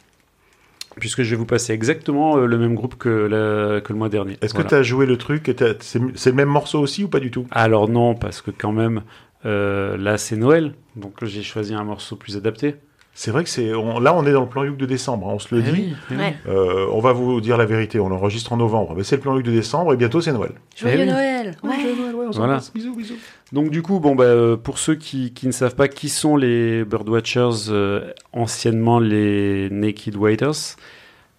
[0.99, 4.09] puisque je vais vous passer exactement euh, le même groupe que, la- que le mois
[4.09, 4.37] dernier.
[4.41, 4.65] Est-ce Voilà.
[4.65, 7.47] que tu as joué le truc c'est le même morceau aussi ou pas du tout?
[7.51, 9.01] Alors non, parce que quand même,
[9.45, 12.75] euh, là c'est Noël, donc j'ai choisi un morceau plus adapté.
[13.21, 13.73] C'est vrai que c'est.
[13.73, 15.63] on- Là, on est dans le plan Youk de décembre, hein, on se le Eh
[15.63, 15.71] dit.
[15.73, 16.23] oui, eh oui.
[16.47, 18.93] Euh, on va vous dire la vérité, on l'enregistre en novembre.
[18.95, 20.53] Mais c'est le plan Youk de décembre et bientôt c'est Noël.
[20.77, 21.05] Joyeux oui.
[21.05, 21.69] Noël Ouais.
[22.25, 22.59] on Voilà.
[22.73, 23.15] Bisous, bisous.
[23.51, 26.37] Donc du coup, bon bah euh, pour ceux qui, qui ne savent pas qui sont
[26.37, 30.77] les Birdwatchers, euh, anciennement les Naked Waiters,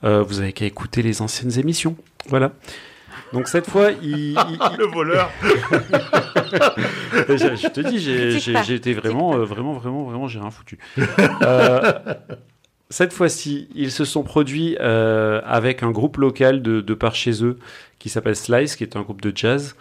[0.04, 1.96] euh, vous avez qu'à écouter les anciennes émissions.
[2.28, 2.52] Voilà.
[3.32, 5.30] Donc cette fois, il, il- Ah, le voleur
[7.28, 10.78] je, je te dis, j'ai été vraiment, euh, vraiment, vraiment, vraiment, j'ai rien foutu.
[11.42, 11.92] Euh,
[12.88, 17.44] cette fois-ci, ils se sont produits euh, avec un groupe local de, de par chez
[17.44, 17.58] eux
[17.98, 19.76] qui s'appelle Slice, qui est un groupe de jazz,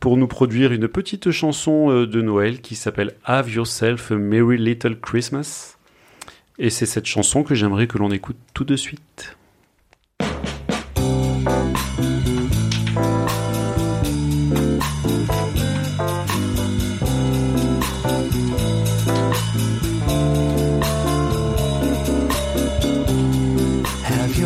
[0.00, 4.58] pour nous produire une petite chanson euh, de Noël qui s'appelle Have Yourself a Merry
[4.58, 5.76] Little Christmas.
[6.58, 9.37] Et c'est cette chanson que j'aimerais que l'on écoute tout de suite.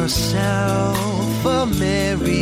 [0.03, 2.42] Yourself a merry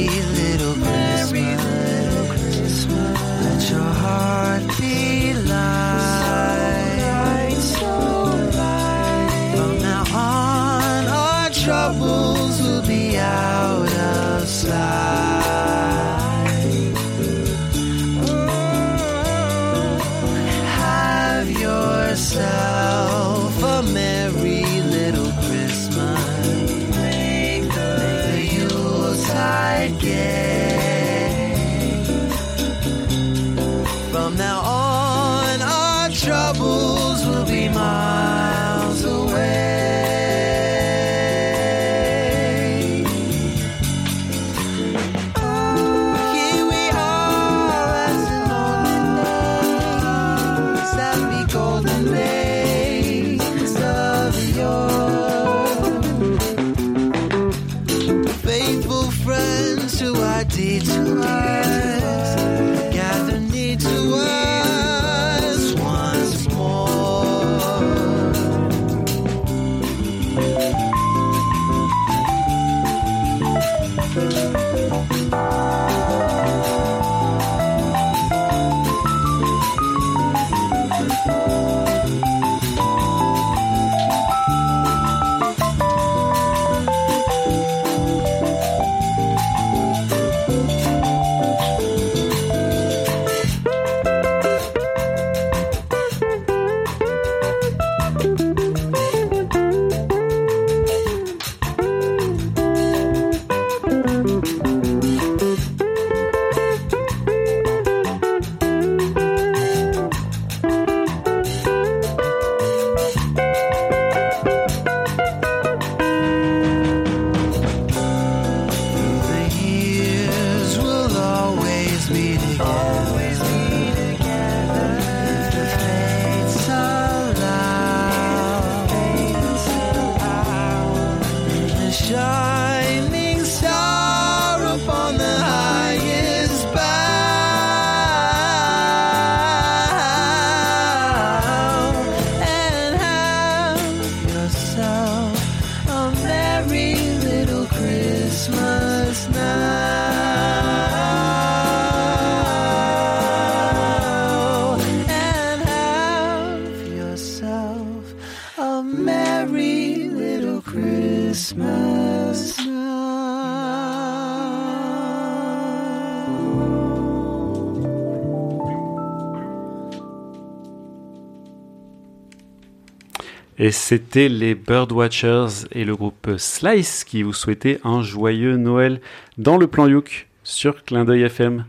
[173.63, 179.03] Et c'était les Birdwatchers et le groupe Slice qui vous souhaitaient un joyeux Noël
[179.37, 181.67] dans le plan Youk sur Clin d'œil FM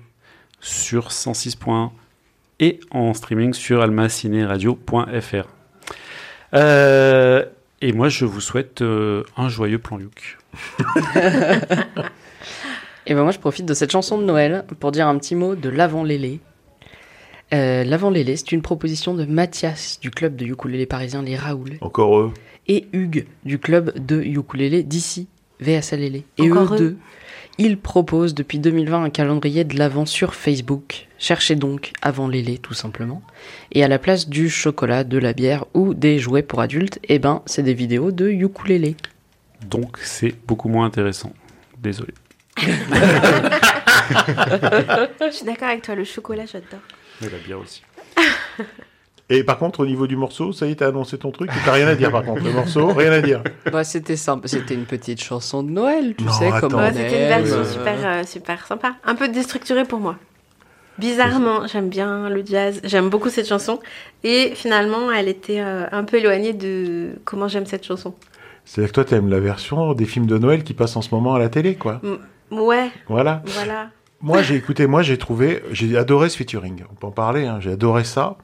[0.62, 1.90] sur 106.1
[2.62, 5.48] et en streaming sur almacineradio.fr.
[6.54, 7.46] Euh,
[7.82, 10.38] et moi, je vous souhaite euh, un joyeux plan Youk.
[13.06, 15.56] Et ben moi, je profite de cette chanson de Noël pour dire un petit mot
[15.56, 16.40] de l'Avant Lélé.
[17.54, 21.72] Euh, L'Avant Lélé, c'est une proposition de Mathias du club de ukulélé parisien Les Raoul
[21.82, 22.32] Encore eux.
[22.68, 25.28] et Hugues du club de ukulélé d'ici,
[25.60, 26.24] VSA Lélé.
[26.38, 26.80] Et Encore eux eux.
[26.80, 26.98] deux,
[27.58, 31.08] ils proposent depuis 2020 un calendrier de l'Avent sur Facebook.
[31.20, 33.22] Cherchez donc Avant Lélé tout simplement.
[33.74, 37.20] Et à la place du chocolat, de la bière ou des jouets pour adultes, eh
[37.20, 38.96] ben c'est des vidéos de ukulélé.
[39.70, 41.34] Donc, c'est beaucoup moins intéressant.
[41.80, 42.14] Désolé.
[45.22, 46.80] Je suis d'accord avec toi, le chocolat, j'adore.
[47.22, 47.84] Mais la bière aussi.
[49.30, 51.50] Et par contre, au niveau du morceau, ça y est, t'as annoncé ton truc.
[51.64, 52.44] T'as rien à dire par contre.
[52.44, 53.42] Le morceau, rien à dire.
[53.72, 56.78] Bah c'était simple, c'était une petite chanson de Noël, tu Non, sais, comme attends.
[56.78, 58.96] on Ouais, c'était une version super, euh, super sympa.
[59.06, 60.18] Un peu déstructurée pour moi.
[60.98, 62.82] Bizarrement, j'aime bien le jazz.
[62.84, 63.80] J'aime beaucoup cette chanson.
[64.26, 68.14] Et finalement, elle était euh, un peu éloignée de comment j'aime cette chanson.
[68.66, 71.34] C'est-à-dire que toi, t'aimes la version des films de Noël qui passent en ce moment
[71.34, 72.02] à la télé, quoi.
[72.52, 73.42] Ouais, Voilà.
[73.46, 73.90] voilà.
[74.24, 76.84] Moi, j'ai écouté, moi, j'ai trouvé, j'ai adoré ce featuring.
[76.92, 78.38] On peut en parler, hein, j'ai adoré ça.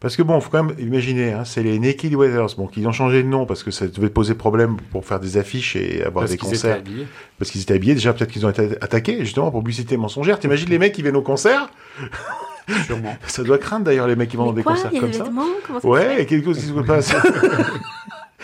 [0.00, 2.92] Parce que bon, faut quand même imaginer, hein, c'est les Naked Weathers, bon, qui ont
[2.92, 6.24] changé de nom parce que ça devait poser problème pour faire des affiches et avoir
[6.24, 6.76] Parce des qu'ils étaient concerts.
[6.76, 7.06] habillés.
[7.38, 7.94] Parce qu'ils étaient habillés.
[7.94, 10.38] Déjà, peut-être qu'ils ont été attaqués, justement, pour publicité mensongère.
[10.38, 11.70] T'imagines les mecs qui viennent au concert?
[12.86, 13.16] Sûrement.
[13.26, 15.24] Ça doit craindre d'ailleurs les mecs qui vont dans des concerts comme ça.
[15.24, 15.46] Comment
[15.80, 17.14] ça Ouais, quelque chose qui se passe.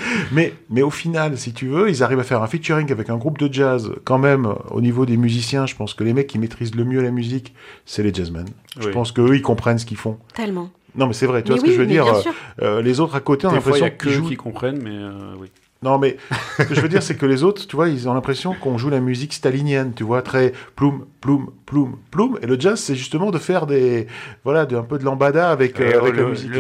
[0.33, 3.17] mais, mais au final, si tu veux, ils arrivent à faire un featuring avec un
[3.17, 3.93] groupe de jazz.
[4.05, 7.03] Quand même, au niveau des musiciens, je pense que les mecs qui maîtrisent le mieux
[7.03, 7.55] la musique,
[7.87, 8.47] c'est les jazzmen.
[8.79, 8.93] Je Oui.
[8.93, 10.19] pense qu'eux, ils comprennent ce qu'ils font.
[10.35, 10.71] Tellement.
[10.97, 12.21] Non, mais c'est vrai, tu Mais vois ce que je veux dire euh,
[12.63, 14.29] euh, Les autres à côté, on a Des fois, il y l'impression qu'ils eux jouent.
[14.29, 15.49] qui comprennent, mais euh, oui.
[15.83, 16.19] Non, mais
[16.59, 18.77] ce que je veux dire, c'est que les autres, tu vois, ils ont l'impression qu'on
[18.77, 22.39] joue la musique stalinienne, tu vois, très ploum, ploum, ploum, ploum.
[22.43, 24.07] Et le jazz, c'est justement de faire des,
[24.45, 26.51] voilà, de, un peu de lambada avec, euh, Euh, avec le, la musique.
[26.51, 26.57] le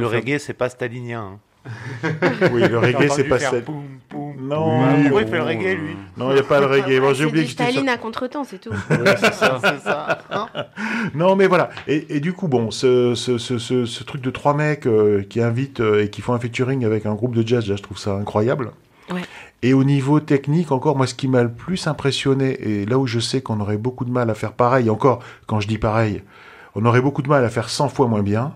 [0.00, 1.32] le reggae, c'est pas stalinien.
[1.34, 1.38] hein.
[2.52, 3.52] Oui, le reggae, c'est pas ça.
[3.62, 4.34] Poum, poum.
[4.40, 6.66] Non, Ah, oui, pourquoi il fait le reggae, lui Non, il n'y a pas le
[6.66, 7.00] reggae.
[7.00, 8.70] Bon, j'ai c'est oublié que Staline à contre-temps, c'est tout.
[8.88, 10.18] c'est ça, c'est ça.
[10.30, 10.46] hein.
[11.14, 11.70] Non, mais voilà.
[11.88, 15.22] Et, et du coup, bon, ce, ce, ce, ce, ce truc de trois mecs euh,
[15.28, 17.82] qui invitent euh, et qui font un featuring avec un groupe de jazz, là, je
[17.82, 18.72] trouve ça incroyable.
[19.10, 19.22] Ouais.
[19.62, 23.06] Et au niveau technique, encore, moi, ce qui m'a le plus impressionné, et là où
[23.06, 26.22] je sais qu'on aurait beaucoup de mal à faire pareil, encore, quand je dis pareil,
[26.74, 28.54] on aurait beaucoup de mal à faire 100 fois moins bien,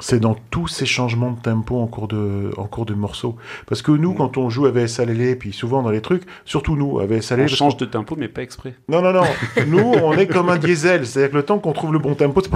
[0.00, 3.36] c'est dans tous ces changements de tempo en cours de, en cours de morceau.
[3.66, 7.00] Parce que nous, quand on joue à VSLL, puis souvent dans les trucs, surtout nous,
[7.00, 8.74] à VSLL, On change de tempo, mais pas exprès.
[8.88, 9.24] non, non, non.
[9.66, 11.06] Nous, on est comme un diesel.
[11.06, 12.50] C'est-à-dire que le temps qu'on trouve le bon tempo, c'est...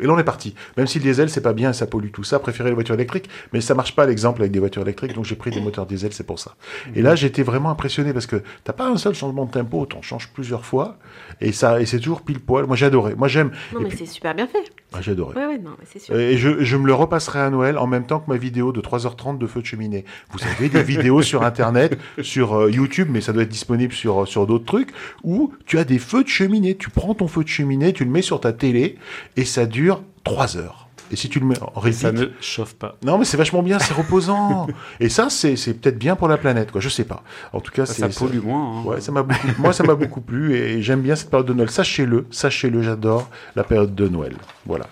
[0.00, 0.54] Et là, on est parti.
[0.76, 2.38] Même si le diesel, c'est pas bien, ça pollue tout ça.
[2.38, 3.28] Préférer les voitures électriques.
[3.52, 5.14] Mais ça marche pas, l'exemple, avec des voitures électriques.
[5.14, 6.54] Donc, j'ai pris des moteurs diesel, c'est pour ça.
[6.94, 9.84] Et là, j'étais vraiment impressionné parce que t'as pas un seul changement de tempo.
[9.86, 10.98] T'en changes plusieurs fois.
[11.40, 12.66] Et ça, et c'est toujours pile poil.
[12.66, 13.14] Moi, j'ai adoré.
[13.14, 13.50] Moi, j'aime.
[13.72, 14.64] Non, Et mais puis- c'est super bien fait.
[14.94, 15.34] Ah, j'ai adoré.
[15.38, 16.14] Ouais, ouais, non, mais sûr.
[16.18, 18.80] Et je, je me le repasserai à Noël en même temps que ma vidéo de
[18.80, 20.04] 3h30 de feu de cheminée.
[20.30, 24.28] Vous savez, des vidéos sur Internet, sur euh, YouTube, mais ça doit être disponible sur,
[24.28, 24.90] sur d'autres trucs,
[25.24, 26.76] où tu as des feux de cheminée.
[26.76, 28.96] Tu prends ton feu de cheminée, tu le mets sur ta télé,
[29.36, 29.81] et ça dure
[30.24, 30.88] 3 heures.
[31.10, 32.22] Et si tu le mets en Et ça repeat...
[32.22, 32.96] ne chauffe pas.
[33.04, 34.66] Non, mais c'est vachement bien, c'est reposant.
[35.00, 36.80] et ça, c'est peut-être bien pour la planète, quoi.
[36.80, 37.22] Je sais pas.
[37.52, 38.78] En tout cas, Ça, pollue moins.
[38.80, 38.84] hein.
[38.84, 39.26] Ouais, ça m'a
[39.58, 41.68] moi ça m'a beaucoup plu et j'aime bien cette période de Noël.
[41.70, 44.34] Sachez-le, sachez-le, j'adore la période de Noël.
[44.64, 44.86] Voilà.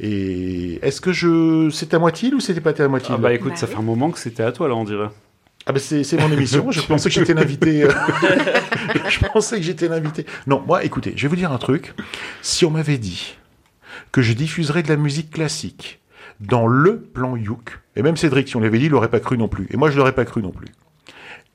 [0.00, 3.56] Et est-ce que je c'était à moitié ou c'était pas à moitié Ah bah écoute,
[3.56, 5.08] ça fait un moment que c'était à toi là, on dirait.
[5.66, 6.70] Ah bah c'est c'est mon émission.
[6.72, 7.84] Je pensais que j'étais l'invité.
[7.84, 7.90] euh,
[9.08, 10.26] je pensais que j'étais l'invité.
[10.46, 11.94] Non, moi, écoutez, je vais vous dire un truc.
[12.42, 13.36] Si on m'avait dit
[14.14, 16.00] que je diffuserais de la musique classique
[16.38, 19.48] dans le plan Youk, et même Cédric, si on l'avait dit, l'aurait pas cru non
[19.48, 19.66] plus.
[19.72, 20.68] Et moi, je l'aurais pas cru non plus.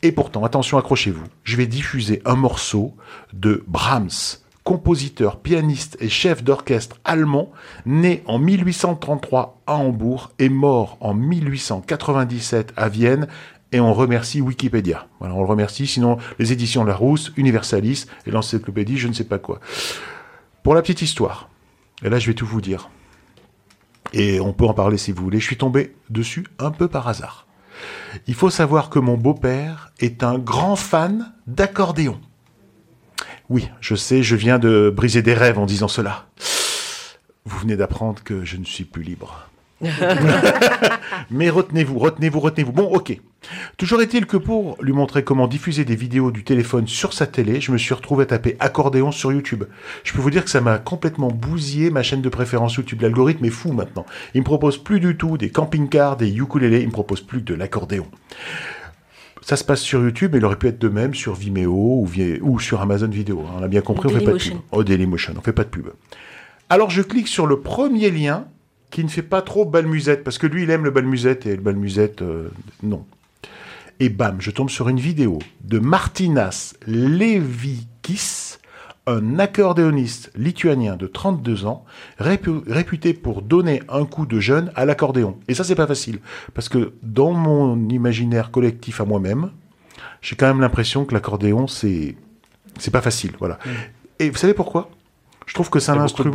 [0.01, 1.23] Et pourtant, attention, accrochez-vous.
[1.45, 2.97] Je vais diffuser un morceau
[3.31, 7.49] de Brahms, compositeur, pianiste et chef d'orchestre allemand,
[7.85, 13.29] né en 1833 à Hambourg et mort en 1897 à Vienne.
[13.71, 15.07] Et on remercie Wikipédia.
[15.19, 15.87] Voilà, on le remercie.
[15.87, 19.61] Sinon, les éditions Larousse, Universalis et l'encyclopédie, je ne sais pas quoi.
[20.61, 21.48] Pour la petite histoire,
[22.03, 22.89] et là, je vais tout vous dire.
[24.13, 25.39] Et on peut en parler si vous voulez.
[25.39, 27.47] Je suis tombé dessus un peu par hasard.
[28.27, 32.19] Il faut savoir que mon beau-père est un grand fan d'accordéon.
[33.49, 36.27] Oui, je sais, je viens de briser des rêves en disant cela.
[37.45, 39.49] Vous venez d'apprendre que je ne suis plus libre.
[41.31, 42.71] Mais retenez-vous, retenez-vous, retenez-vous.
[42.71, 43.19] Bon, ok.
[43.77, 47.61] Toujours est-il que pour lui montrer comment diffuser des vidéos du téléphone sur sa télé,
[47.61, 49.63] je me suis retrouvé à taper accordéon sur YouTube.
[50.03, 53.01] Je peux vous dire que ça m'a complètement bousillé ma chaîne de préférence YouTube.
[53.01, 54.05] L'algorithme est fou maintenant.
[54.33, 57.45] Il me propose plus du tout des camping-cars, des ukulélés, il me propose plus que
[57.45, 58.07] de l'accordéon.
[59.41, 62.05] Ça se passe sur YouTube, mais il aurait pu être de même sur Vimeo
[62.41, 63.45] ou, sur Amazon Vidéo.
[63.57, 64.57] On a bien compris, on fait pas de pub.
[64.71, 65.87] Oh, Dailymotion, on fait pas de pub.
[66.69, 68.45] Alors je clique sur le premier lien
[68.89, 71.61] qui ne fait pas trop balmusette, parce que lui il aime le balmusette et le
[71.61, 72.49] balmusette, euh,
[72.83, 73.05] non.
[73.99, 78.57] Et bam, je tombe sur une vidéo de Martinas Levikis,
[79.07, 81.83] un accordéoniste lituanien de 32 ans,
[82.19, 85.37] répu- réputé pour donner un coup de jeune à l'accordéon.
[85.47, 86.19] Et ça, c'est pas facile,
[86.53, 89.51] parce que dans mon imaginaire collectif à moi-même,
[90.21, 92.15] j'ai quand même l'impression que l'accordéon, c'est
[92.77, 93.57] c'est pas facile, voilà.
[94.19, 94.89] Et vous savez pourquoi?
[95.45, 96.31] Je trouve que c'est un instrument.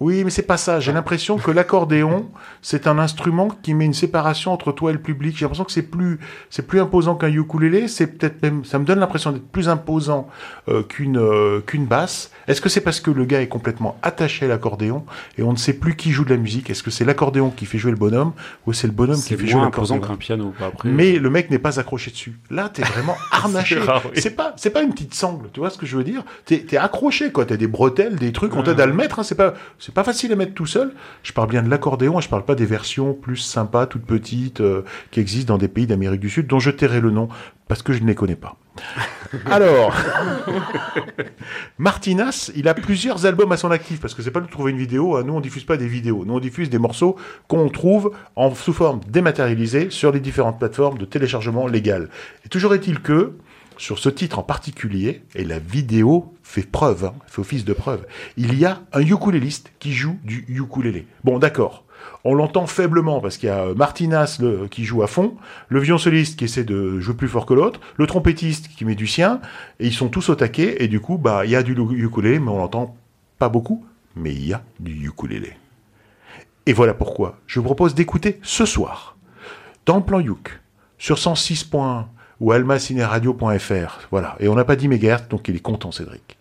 [0.00, 0.80] Oui, mais c'est pas ça.
[0.80, 2.30] J'ai l'impression que l'accordéon,
[2.62, 5.36] c'est un instrument qui met une séparation entre toi et le public.
[5.36, 6.18] J'ai l'impression que c'est plus,
[6.50, 7.88] c'est plus imposant qu'un ukulélé.
[7.88, 10.28] C'est peut-être même, ça me donne l'impression d'être plus imposant
[10.68, 12.30] euh, qu'une euh, qu'une basse.
[12.48, 15.04] Est-ce que c'est parce que le gars est complètement attaché à l'accordéon
[15.36, 16.70] et on ne sait plus qui joue de la musique?
[16.70, 18.32] Est-ce que c'est l'accordéon qui fait jouer le bonhomme
[18.66, 20.54] ou c'est le bonhomme qui fait jouer moins imposant l'accordéon qu'un piano.
[20.60, 22.38] Après, mais le mec n'est pas accroché dessus.
[22.50, 23.78] Là, t'es vraiment harnaché.
[24.14, 24.34] C'est oui.
[24.34, 25.48] Pas, c'est pas une petite sangle.
[25.52, 26.24] Tu vois ce que je veux dire?
[26.44, 27.44] T'es, t'es accroché, quoi.
[27.44, 28.54] T'as des bretelles, des trucs.
[28.56, 29.18] On t'aide à le mettre.
[29.18, 29.54] Hein, c'est pas,
[29.92, 30.94] c'est pas facile à mettre tout seul.
[31.22, 34.86] Je parle bien de l'accordéon, je parle pas des versions plus sympas, toutes petites, euh,
[35.10, 37.28] qui existent dans des pays d'Amérique du Sud, dont je tairai le nom
[37.68, 38.56] parce que je ne les connais pas.
[39.50, 39.94] Alors,
[41.76, 44.78] Martinas, il a plusieurs albums à son actif parce que c'est pas de trouver une
[44.78, 45.14] vidéo.
[45.16, 45.24] hein.
[45.26, 46.24] Nous, on diffuse pas des vidéos.
[46.24, 50.96] Nous, on diffuse des morceaux qu'on trouve en sous forme dématérialisée sur les différentes plateformes
[50.96, 52.08] de téléchargement légal.
[52.46, 53.34] Et toujours est-il que
[53.78, 58.06] sur ce titre en particulier, et la vidéo fait preuve, hein, fait office de preuve,
[58.36, 61.06] il y a un ukuléliste qui joue du ukulélé.
[61.24, 61.84] Bon, d'accord.
[62.24, 65.36] On l'entend faiblement parce qu'il y a euh, Martinas qui joue à fond,
[65.68, 69.06] le violoncelliste qui essaie de jouer plus fort que l'autre, le trompettiste qui met du
[69.06, 69.40] sien,
[69.80, 72.38] et ils sont tous au taquet, et du coup, bah, il y a du ukulélé,
[72.38, 72.96] mais on l'entend
[73.38, 73.84] pas beaucoup,
[74.16, 75.52] mais il y a du ukulélé.
[76.66, 79.16] Et voilà pourquoi je vous propose d'écouter ce soir,
[79.86, 80.60] dans le plan Youk,
[80.98, 82.04] sur 106.1
[82.42, 86.36] ou almacineradio.fr, voilà, et on n'a pas dit MHz, donc il est content Cédric,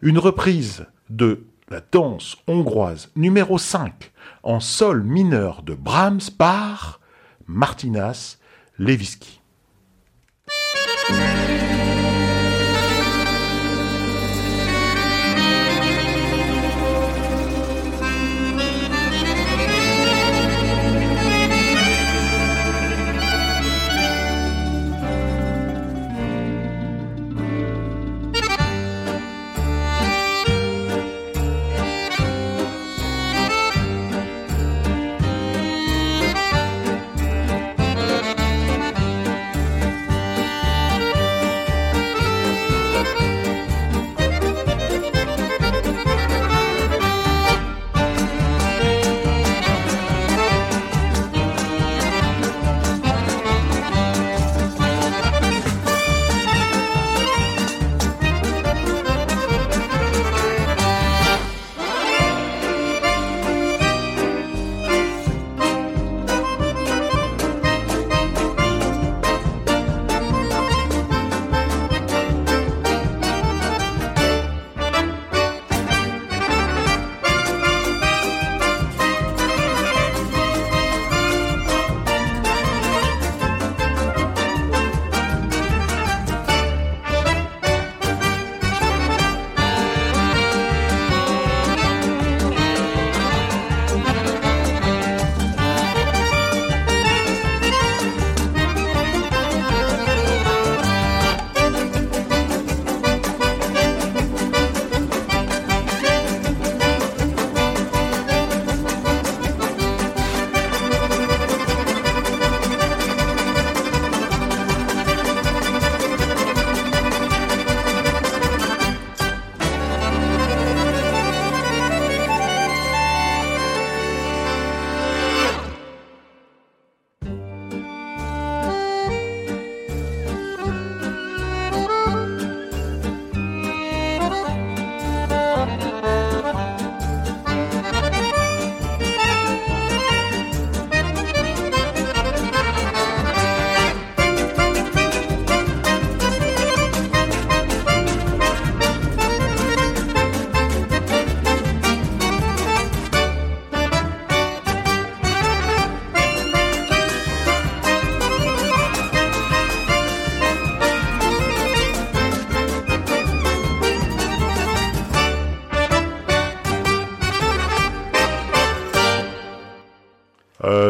[0.00, 4.12] une reprise de la danse hongroise numéro 5
[4.44, 7.00] en sol mineur de Brahms par
[7.46, 8.38] Martinas
[8.78, 9.42] Lewiski.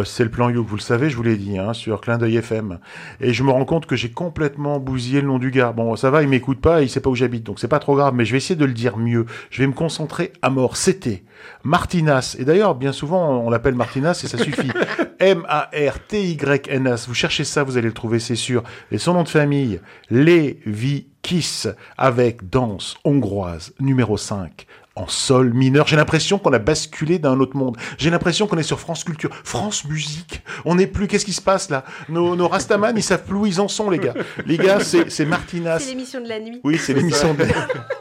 [0.02, 2.18] Euh, c'est le plan You, vous le savez, je vous l'ai dit, hein, sur Clin
[2.18, 2.78] d'œil FM.
[3.20, 5.72] Et je me rends compte que j'ai complètement bousillé le nom du gars.
[5.72, 7.96] Bon, ça va, il m'écoute pas, il sait pas où j'habite, donc c'est pas trop
[7.96, 9.26] grave, mais je vais essayer de le dire mieux.
[9.50, 10.76] Je vais me concentrer à mort.
[10.76, 11.24] C'était
[11.64, 12.36] Martinas.
[12.38, 14.70] Et d'ailleurs, bien souvent, on l'appelle Martinas et ça suffit.
[15.18, 17.08] M-A-R-T-Y-N-A-S.
[17.08, 18.62] Vous cherchez ça, vous allez le trouver, c'est sûr.
[18.90, 21.64] Et son nom de famille, Levikis,
[21.96, 25.86] avec danse hongroise, numéro 5 en sol mineur.
[25.86, 27.76] J'ai l'impression qu'on a basculé d'un autre monde.
[27.98, 30.42] J'ai l'impression qu'on est sur France Culture, France Musique.
[30.64, 31.06] On n'est plus.
[31.08, 31.84] Qu'est-ce qui se passe là?
[32.08, 34.14] Nos, nos Rastaman, ils savent plus où ils en sont, les gars.
[34.46, 35.78] Les gars, c'est c'est Martinas.
[35.80, 36.60] C'est l'émission de la nuit.
[36.64, 37.44] Oui, c'est l'émission de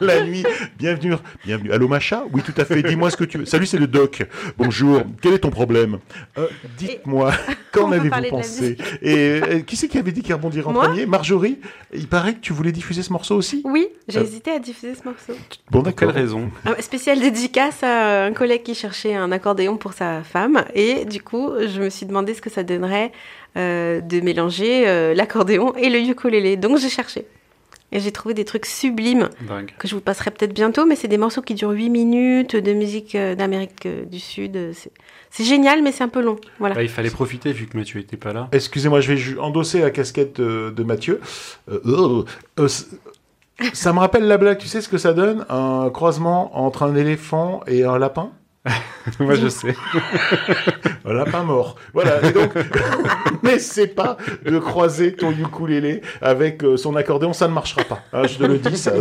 [0.04, 0.44] la nuit.
[0.78, 1.14] Bienvenue,
[1.44, 1.72] bienvenue.
[1.72, 2.24] Allô, Macha?
[2.32, 2.82] Oui, tout à fait.
[2.82, 3.44] Dis-moi ce que tu veux.
[3.46, 4.22] Salut, c'est le doc.
[4.58, 5.02] Bonjour.
[5.20, 5.98] Quel est ton problème?
[6.38, 7.32] Euh, Dites-moi,
[7.72, 8.76] qu'en avez-vous pensé?
[9.00, 11.06] Et euh, qui c'est qui avait dit qu'il rebondirait en Moi premier?
[11.06, 11.58] Marjorie?
[11.94, 13.62] Il paraît que tu voulais diffuser ce morceau aussi?
[13.64, 15.32] Oui, j'ai Euh, hésité à diffuser ce morceau.
[15.70, 16.14] Bon, Pour quelle d'accord.
[16.14, 16.50] raison?
[16.64, 20.64] Un spécial dédicace à un collègue qui cherchait un accordéon pour sa femme.
[20.74, 23.12] Et du coup, je me suis demandé ce que ça donnerait
[23.56, 26.56] euh, de mélanger euh, l'accordéon et le ukulélé.
[26.56, 27.26] Donc j'ai cherché.
[27.94, 29.70] Et j'ai trouvé des trucs sublimes Dingue.
[29.78, 32.72] que je vous passerai peut-être bientôt, mais c'est des morceaux qui durent 8 minutes de
[32.72, 34.72] musique euh, d'Amérique euh, du Sud.
[34.72, 34.92] C'est
[35.32, 36.36] c'est génial, mais c'est un peu long.
[36.58, 36.74] Voilà.
[36.74, 38.48] Bah, il fallait profiter vu que Mathieu était pas là.
[38.52, 41.20] Excusez-moi, je vais endosser la casquette de Mathieu.
[41.70, 42.24] Euh, euh,
[42.58, 42.68] euh,
[43.72, 45.44] ça me rappelle la blague, tu sais ce que ça donne?
[45.48, 48.30] Un croisement entre un éléphant et un lapin?
[49.18, 49.74] Moi, je sais.
[51.04, 51.76] Un lapin mort.
[51.92, 52.24] Voilà.
[52.24, 52.52] Et donc,
[53.42, 58.00] n'essaie pas de croiser ton ukulélé avec euh, son accordéon, ça ne marchera pas.
[58.12, 58.92] Hein, je te le dis, ça.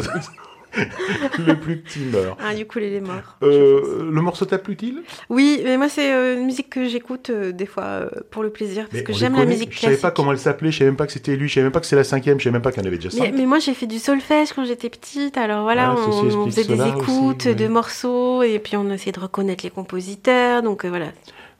[1.46, 2.40] Le plus petit meurt.
[2.44, 3.38] Ah, du coup, il est mort.
[3.44, 7.52] Euh, le morceau t'a plu-t-il Oui, mais moi, c'est euh, une musique que j'écoute euh,
[7.52, 10.02] des fois euh, pour le plaisir, parce Mais que j'aime la musique Je savais classique.
[10.02, 11.80] pas comment elle s'appelait, je savais même pas que c'était lui, je savais même pas
[11.80, 13.34] que c'est la cinquième, je savais même pas qu'il y en avait déjà cinq.
[13.36, 16.80] mais moi, j'ai fait du solfège quand j'étais petite, alors voilà, Ah, on, faisait des
[16.80, 21.08] aussi, écoutes de morceaux, et puis on essayait de reconnaître les compositeurs, donc euh, voilà.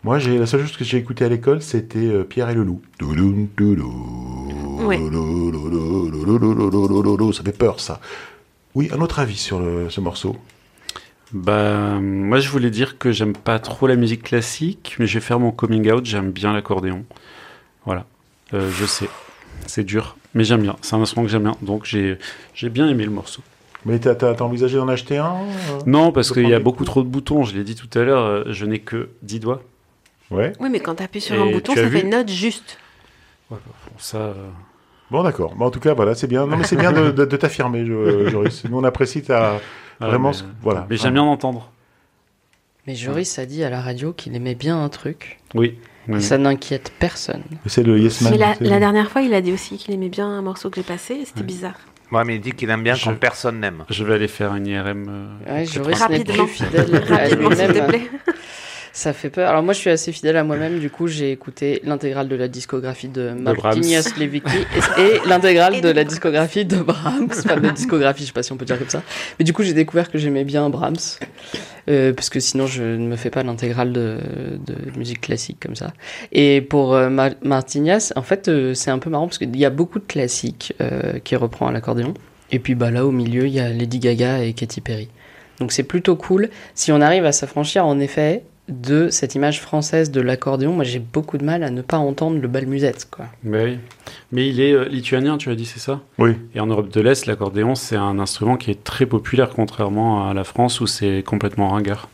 [0.04, 2.64] Moi, j'ai la seule chose que j'ai écouté à l'école, c'était euh, Pierre et le
[2.64, 2.82] loup.
[4.84, 4.98] Ouais.
[7.34, 8.00] Ça fait peur, ça.
[8.76, 10.38] Oui, un autre avis sur le- ce morceau.
[11.34, 15.26] Bah, moi, je voulais dire que j'aime pas trop la musique classique, mais je vais
[15.26, 16.06] faire mon coming out.
[16.06, 17.06] J'aime bien l'accordéon.
[17.86, 18.06] Voilà.
[18.54, 19.08] Euh, je sais.
[19.68, 20.76] C'est dur, mais j'aime bien.
[20.82, 21.56] C'est un instrument que j'aime bien.
[21.62, 22.18] Donc, j'ai
[22.54, 23.42] j'ai bien aimé le morceau.
[23.86, 27.08] Mais t'as envisagé d'en acheter un euh Non, parce qu'il y a beaucoup trop de
[27.08, 27.44] boutons.
[27.44, 29.64] Je l'ai dit tout à l'heure, euh, je n'ai que 10 doigts.
[30.30, 30.54] Ouais.
[30.60, 32.78] Oui, mais quand tu appuies sur Et un bouton, ça fait une note juste.
[33.50, 33.58] Bon,
[33.98, 34.34] ça, euh,
[35.12, 35.54] Bon, d'accord.
[35.56, 36.48] Bon, en tout cas, voilà, c'est bien.
[36.48, 38.64] Non, mais c'est bien de, de- de t'affirmer, je- Joris.
[38.70, 39.54] Nous, on apprécie ta.
[39.56, 39.60] ouais,
[40.00, 40.88] Vraiment, mais, ce- voilà.
[40.90, 41.70] Mais j'aime bien entendre.
[42.88, 45.40] Mais Joris a dit à la radio qu'il aimait bien un truc.
[45.54, 45.78] Oui.
[46.08, 46.22] et oui.
[46.24, 47.44] Ça n'inquiète personne.
[47.68, 48.32] C'est le Yes Man.
[48.32, 48.38] Mais
[48.70, 51.22] la, dernière fois, il a dit aussi qu'il aimait bien un morceau que j'ai passé,
[51.26, 51.46] c'était Ouais.
[51.46, 51.76] bizarre.
[52.12, 53.84] Ouais, mais il dit qu'il aime bien Je- quand personne n'aime.
[53.90, 55.06] Je vais aller faire une IRM.
[55.48, 56.46] euh, Ouais, Joris Rapidement.
[56.46, 58.10] plus fidèle Rapidement, s'il te plaît.
[58.94, 59.50] Ça fait peur.
[59.50, 60.80] Alors moi, je suis assez fidèle à moi-même.
[60.80, 64.58] Du coup, j'ai écouté l'intégrale de la discographie de Martinias Levicki
[64.98, 66.08] et, et l'intégrale de de la Brahms.
[66.08, 67.30] discographie de Brahms.
[67.32, 69.02] Enfin, de discographie, je sais pas si on peut dire comme ça.
[69.40, 70.98] Mais du coup, j'ai découvert que j'aimais bien Brahms.
[71.90, 74.18] Euh, parce que sinon, je ne me fais pas l'intégrale de,
[74.66, 75.94] de musique classique comme ça.
[76.34, 79.66] Et pour euh, Ma- Martinias, en fait, euh, c'est un peu marrant parce qu'il y
[79.66, 82.14] a beaucoup de classiques euh, qui reprend à l'accordéon.
[82.52, 85.08] Et puis bah, là, au milieu, il y a Lady Gaga et Katy Perry.
[85.60, 86.50] Donc c'est plutôt cool.
[86.76, 91.00] Si on arrive à s'affranchir, en effet, de cette image française de l'accordéon, moi j'ai
[91.00, 93.26] beaucoup de mal à ne pas entendre le bal musette, quoi.
[93.44, 93.78] Mais oui.
[94.32, 96.02] Mais il est euh, lituanien, tu as dit, c'est ça?
[96.18, 96.32] Oui.
[96.56, 100.34] Et en Europe de l'Est, l'accordéon, c'est un instrument qui est très populaire, contrairement à
[100.34, 102.10] la France où c'est complètement ringard.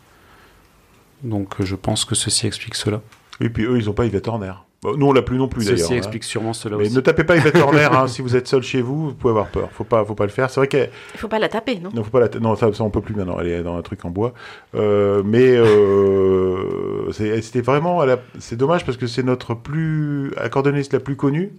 [1.24, 3.01] Donc euh, je pense que ceci explique cela.
[3.39, 4.53] Et puis eux, ils ont pas Yvette Horner.
[4.84, 5.80] Bon, nous, on l'a plus non plus d'ailleurs.
[5.80, 5.97] Ceci hein.
[5.97, 6.95] explique sûrement cela Mais aussi.
[6.95, 9.47] ne tapez pas Yvette Horner hein, si vous êtes seul chez vous, vous pouvez avoir
[9.47, 9.69] peur.
[9.71, 10.49] Faut pas, faut pas le faire.
[10.51, 11.89] C'est vrai qu'elle, Il faut pas la taper, non?
[11.93, 13.39] Non, faut pas la, non, ça, ça, on peut plus maintenant.
[13.39, 14.34] Elle est dans un truc en bois.
[14.75, 20.93] Euh, mais euh, c'est- c'était vraiment, a- c'est dommage parce que c'est notre plus accordéoniste
[20.93, 21.51] la plus connue.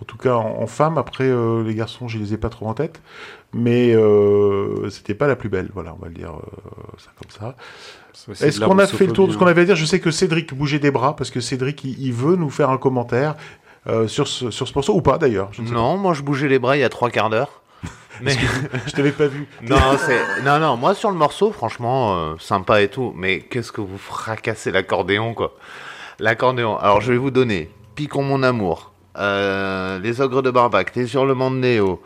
[0.00, 0.96] En tout cas, en, en femme.
[0.98, 3.00] Après, euh, les garçons, je les ai pas trop en tête.
[3.54, 5.70] Mais euh, c'était pas la plus belle.
[5.74, 7.56] Voilà, on va le dire euh, ça comme ça.
[8.40, 9.50] Est-ce qu'on a fait le tour de ce russophobie, qu'on hein.
[9.50, 12.12] avait à dire Je sais que Cédric bougeait des bras parce que Cédric, il, il
[12.12, 13.36] veut nous faire un commentaire
[13.86, 15.50] euh, sur, ce, sur ce morceau ou pas d'ailleurs.
[15.58, 17.62] Non, moi je bougeais les bras il y a trois quarts d'heure.
[18.20, 18.36] Mais...
[18.86, 19.46] Je t'avais pas vu.
[19.62, 19.78] non,
[20.44, 23.14] non, non, moi sur le morceau, franchement, euh, sympa et tout.
[23.16, 25.56] Mais qu'est-ce que vous fracassez l'accordéon, quoi.
[26.18, 26.76] L'accordéon.
[26.76, 31.50] Alors je vais vous donner Piquons mon amour, euh, Les ogres de Barbac, Les hurlements
[31.50, 32.02] de Néo.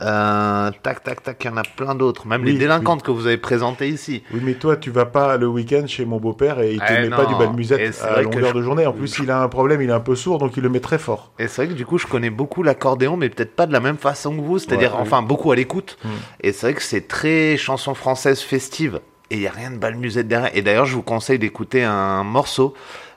[0.00, 2.26] Euh, tac, tac, tac, il y en a plein d'autres.
[2.28, 4.22] Même Oui, les délinquantes que vous avez présentées ici.
[4.32, 7.00] Oui, mais toi, tu vas pas le week-end chez mon beau-père et il te Eh
[7.02, 8.86] met pas du bal musette à longueur je- de journée.
[8.86, 10.78] En plus, il a un problème, il est un peu sourd, donc il le met
[10.78, 11.32] très fort.
[11.40, 13.80] Et c'est vrai que du coup, je connais beaucoup l'accordéon, mais peut-être pas de la
[13.80, 15.02] même façon que vous, c'est-à-dire, Ouais, oui.
[15.02, 15.98] enfin, beaucoup à l'écoute.
[16.04, 16.08] Mm.
[16.42, 19.00] Et c'est vrai que c'est très chanson française festive.
[19.30, 20.50] Et il n'y a rien de bal musette derrière.
[20.56, 22.72] Et d'ailleurs, je vous conseille d'écouter un morceau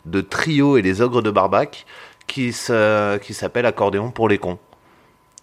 [0.08, 1.86] de Trio et les Ogres de Barbac
[2.26, 4.58] qui s'appelle Accordéon pour les cons.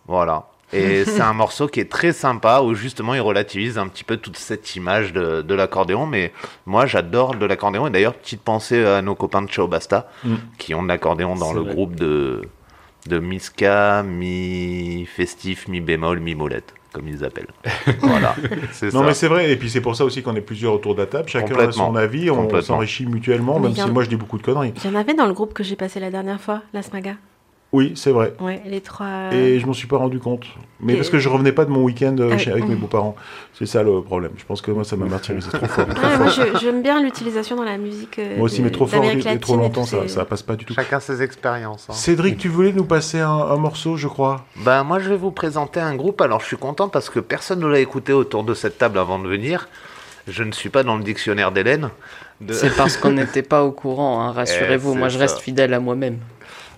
[0.09, 0.49] Voilà.
[0.73, 4.17] Et c'est un morceau qui est très sympa où justement il relativise un petit peu
[4.19, 6.07] toute cette image de, de l'accordéon.
[6.07, 6.33] Mais
[6.67, 7.87] moi j'adore de l'accordéon.
[7.87, 10.35] Et d'ailleurs, petite pensée à nos copains de Ciao Basta Mm.
[10.59, 11.73] qui ont de l'accordéon dans le vrai.
[11.75, 12.43] groupe de,
[13.07, 17.49] de mi-ska, mi-festif, mi-bémol, mi-molette, comme ils appellent.
[18.01, 18.35] voilà.
[18.73, 19.07] C'est Non, ça.
[19.07, 19.51] mais c'est vrai.
[19.51, 21.29] Et puis, c'est pour ça aussi qu'on est plusieurs autour de la table.
[21.29, 24.73] Chacun a son avis, on s'enrichit mutuellement, même si moi je dis beaucoup de conneries.
[24.85, 27.15] Il y en avait dans le groupe que j'ai passé la dernière fois, la Smaga.
[27.71, 28.33] Oui, c'est vrai.
[28.41, 29.31] Ouais, les trois.
[29.31, 30.47] Et je m'en suis pas rendu compte.
[30.81, 33.15] Mais Et- parce que je revenais pas de mon week-end euh, Ah avec mes beaux-parents.
[33.53, 34.31] C'est ça le problème.
[34.39, 35.87] Je pense que moi, ça m'a martyrisé trop fort.
[35.87, 36.47] trop Ouais, moi, fort.
[36.55, 38.19] je- j'aime bien l'utilisation dans la musique.
[38.21, 40.57] euh, Moi aussi, de- mais trop fort et trop et longtemps, ça, ça passe pas
[40.57, 40.73] du tout.
[40.73, 41.87] Chacun ses expériences.
[41.91, 41.93] hein.
[41.93, 44.47] Cédric, tu voulais nous passer un, un morceau, je crois?
[44.65, 46.23] Ben, moi, je vais vous présenter un groupe.
[46.23, 49.19] Alors, je suis content parce que personne ne l'a écouté autour de cette table avant
[49.19, 49.69] de venir.
[50.27, 51.91] Je ne suis pas dans le dictionnaire d'Hélène.
[52.41, 54.93] De- C'est parce qu'on n'était pas au courant, hein, rassurez-vous.
[54.95, 56.19] Eh, Moi, je reste fidèle à moi-même.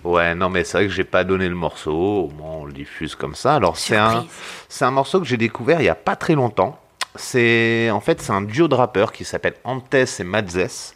[0.03, 2.31] Ouais, non, mais c'est vrai que j'ai pas donné le morceau.
[2.37, 3.55] Bon, le diffuse comme ça.
[3.55, 4.25] Alors c'est un,
[4.67, 6.79] c'est un morceau que j'ai découvert il y a pas très longtemps.
[7.15, 10.93] C'est en fait c'est un duo de rappeurs qui s'appelle Antes et Madzes.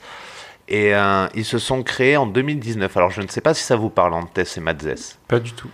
[0.67, 2.95] Et euh, ils se sont créés en 2019.
[2.97, 5.17] Alors je ne sais pas si ça vous parle Antes et Madzes.
[5.27, 5.69] Pas du tout.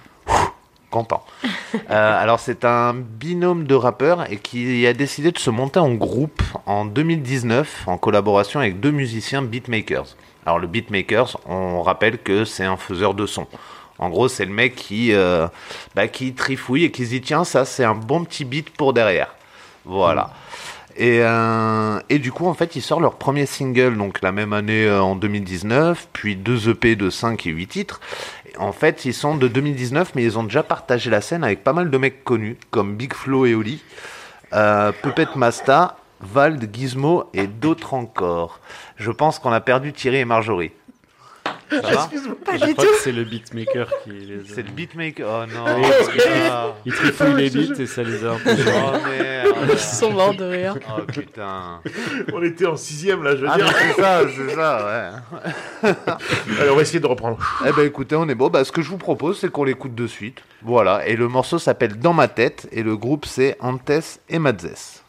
[0.89, 1.23] Content.
[1.89, 5.93] Euh, alors c'est un binôme de rappeurs et qui a décidé de se monter en
[5.93, 10.17] groupe en 2019 en collaboration avec deux musiciens beatmakers.
[10.45, 13.47] Alors le beatmakers, on rappelle que c'est un faiseur de son.
[13.99, 15.47] En gros, c'est le mec qui, euh,
[15.95, 18.93] bah, qui trifouille et qui se dit tiens ça c'est un bon petit beat pour
[18.93, 19.35] derrière.
[19.85, 20.31] Voilà.
[20.97, 24.51] Et, euh, et du coup, en fait, ils sortent leur premier single, donc la même
[24.51, 28.01] année euh, en 2019, puis deux EP de 5 et 8 titres.
[28.57, 31.71] En fait, ils sont de 2019, mais ils ont déjà partagé la scène avec pas
[31.71, 33.81] mal de mecs connus, comme Big Flo et Oli,
[34.51, 38.59] Puppet Masta, Vald, Gizmo et d'autres encore.
[38.97, 40.71] Je pense qu'on a perdu Thierry et Marjorie.
[41.69, 42.09] Ça va
[42.45, 42.91] Pas Je du crois tout.
[42.91, 45.25] que c'est le beatmaker qui les a- C'est le beatmaker.
[45.25, 45.63] Oh non.
[45.77, 46.73] Oui, parce que- Ah.
[46.85, 48.71] Il trifouille les beats et ça les a un peu gênés.
[48.75, 49.69] Oh merde.
[49.71, 50.75] Ils sont morts de rire.
[50.89, 51.79] Oh putain.
[52.33, 53.73] On était en sixième là, je veux Ah, dire.
[53.95, 55.11] c'est ça, c'est ça,
[55.83, 55.89] ouais.
[56.59, 57.37] Allez, on va essayer de reprendre.
[57.65, 58.49] Eh ben écoutez, on est bon.
[58.49, 60.39] Bah, ce que je vous propose, c'est qu'on l'écoute de suite.
[60.63, 61.07] Voilà.
[61.07, 62.67] Et le morceau s'appelle Dans ma tête.
[62.73, 65.01] Et le groupe, c'est Antes et Madzes.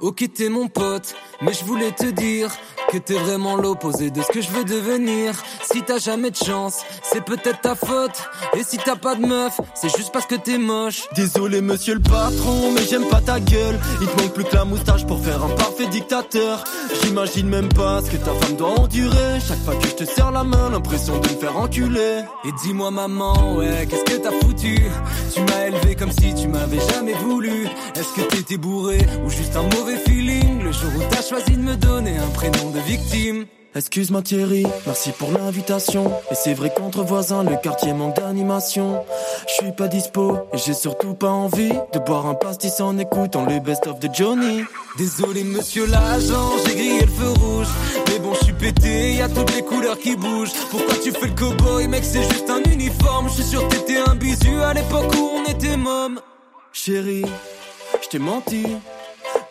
[0.00, 2.56] Ok t'es mon pote, mais je voulais te dire
[2.92, 5.42] que t'es vraiment l'opposé de ce que je veux devenir.
[5.70, 8.30] Si t'as jamais de chance, c'est peut-être ta faute.
[8.56, 11.02] Et si t'as pas de meuf, c'est juste parce que t'es moche.
[11.14, 13.78] Désolé monsieur le patron, mais j'aime pas ta gueule.
[14.00, 16.64] Il te manque plus que la moustache pour faire un parfait dictateur.
[17.02, 19.40] J'imagine même pas ce que ta femme doit endurer.
[19.46, 22.22] Chaque fois que je te serre la main, l'impression de me faire enculer.
[22.46, 24.80] Et dis-moi maman, ouais, qu'est-ce que t'as foutu?
[25.34, 27.66] Tu m'as élevé comme si tu m'avais jamais voulu.
[27.94, 30.62] Est-ce que t'étais bourré ou juste un mauvais feeling?
[30.62, 33.44] Le jour où t'as choisi de me donner un prénom de victime.
[33.74, 36.10] Excuse-moi Thierry, merci pour l'invitation.
[36.30, 39.04] Et c'est vrai qu'entre voisins, le quartier manque d'animation.
[39.46, 43.44] Je suis pas dispo et j'ai surtout pas envie de boire un pastis en écoutant
[43.44, 44.64] les best-of de Johnny.
[44.96, 47.68] Désolé monsieur l'agent, j'ai grillé le feu rouge
[48.08, 51.26] Mais bon je suis pété, y a toutes les couleurs qui bougent Pourquoi tu fais
[51.26, 54.72] le cowboy mec c'est juste un uniforme Je suis sûr que t'étais un bisu à
[54.72, 56.20] l'époque où on était môme
[56.72, 57.24] Chérie,
[58.02, 58.64] je t'ai menti.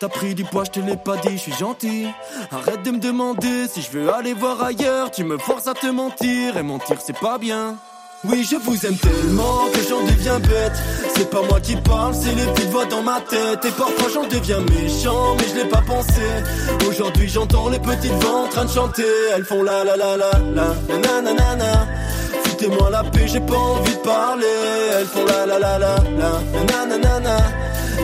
[0.00, 2.06] T'as pris du poids, je te l'ai pas dit, je suis gentil.
[2.52, 5.10] Arrête de me demander si je veux aller voir ailleurs.
[5.10, 7.74] Tu me forces à te mentir et mentir c'est pas bien.
[8.24, 10.72] Oui, je vous aime tellement que j'en deviens bête.
[11.16, 13.64] C'est pas moi qui parle, c'est les petites voix dans ma tête.
[13.64, 16.22] Et parfois j'en deviens méchant, mais je l'ai pas pensé.
[16.88, 19.04] Aujourd'hui j'entends les petites voix en train de chanter.
[19.34, 21.88] Elles font la la la la la la na na na.
[22.44, 24.46] Foutez-moi la paix, j'ai pas envie de parler.
[24.96, 27.36] Elles font la la la la la na na na na.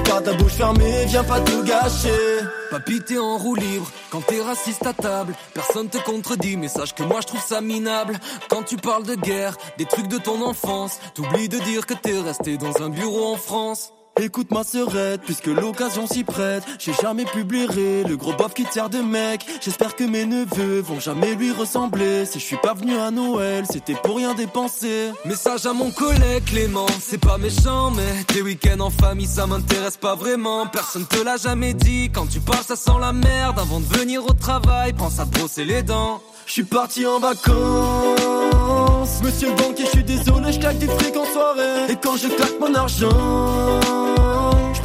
[0.03, 2.41] Garde ta bouche fermée, viens pas tout gâcher.
[2.71, 3.91] Papy t'es en roue libre.
[4.11, 6.57] Quand t'es raciste à table Personne te contredit.
[6.57, 8.19] Mais sache que moi je trouve ça minable.
[8.49, 12.19] Quand tu parles de guerre, des trucs de ton enfance T'oublies de dire que t'es
[12.19, 17.25] resté dans un bureau en France Écoute ma sœurette, puisque l'occasion s'y prête, j'ai jamais
[17.25, 19.45] pu blairer le gros bof qui sert de mec.
[19.61, 22.25] J'espère que mes neveux vont jamais lui ressembler.
[22.25, 25.11] Si je suis pas venu à Noël, c'était pour rien dépenser.
[25.25, 29.97] Message à mon collègue Clément, c'est pas méchant, mais tes week-ends en famille ça m'intéresse
[29.97, 30.69] pas vraiment.
[30.69, 33.59] Personne te l'a jamais dit, quand tu parles ça sent la merde.
[33.59, 36.23] Avant de venir au travail, pense à te brosser les dents.
[36.47, 39.23] Je suis parti en vacances.
[39.23, 41.91] Monsieur le banquier, je suis désolé, je claque du fric en soirée.
[41.91, 43.81] Et quand je claque mon argent,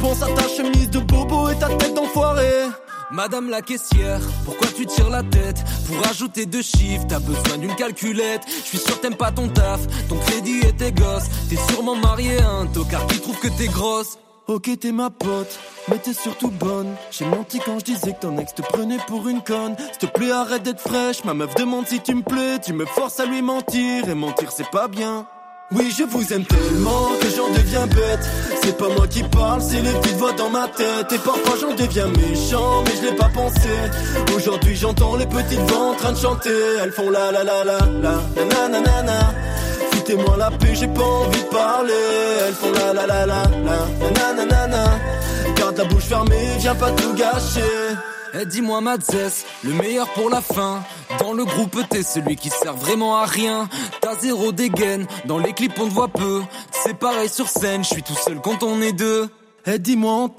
[0.00, 2.68] pense à ta chemise de bobo et ta tête d'enfoiré.
[3.12, 7.74] Madame la caissière, pourquoi tu tires la tête Pour ajouter deux chiffres, t'as besoin d'une
[7.74, 11.96] calculette Je suis sûr t'aimes pas ton taf, ton crédit et tes gosses T'es sûrement
[11.96, 16.12] marié à un tocard qui trouve que t'es grosse Ok, t'es ma pote, mais t'es
[16.12, 16.96] surtout bonne.
[17.12, 19.76] J'ai menti quand je disais que ton ex te prenait pour une conne.
[19.78, 21.22] S'il te plaît, arrête d'être fraîche.
[21.22, 22.58] Ma meuf demande si tu me plais.
[22.58, 25.28] Tu me forces à lui mentir, et mentir c'est pas bien.
[25.72, 28.28] Oui, je vous aime tellement que j'en deviens bête.
[28.62, 31.12] C'est pas moi qui parle, c'est les petites voix dans ma tête.
[31.12, 33.68] Et parfois j'en deviens méchant, mais je l'ai pas pensé.
[34.34, 36.50] Aujourd'hui j'entends les petites voix en train de chanter.
[36.82, 39.34] Elles font la la la la la la na na na.
[39.92, 41.92] Foutez-moi la paix, j'ai pas envie de parler.
[42.48, 44.84] Elles font la la la la la la na na na.
[45.54, 47.94] Garde la bouche fermée, viens pas tout gâcher.
[48.32, 50.84] Eh dis-moi Madzes, le meilleur pour la fin.
[51.18, 53.68] Dans le groupe t'es celui qui sert vraiment à rien.
[54.00, 56.42] T'as zéro dégaine, dans les clips on te voit peu.
[56.70, 59.28] C'est pareil sur scène, je suis tout seul quand on est deux
[59.66, 60.34] Eh dis-moi en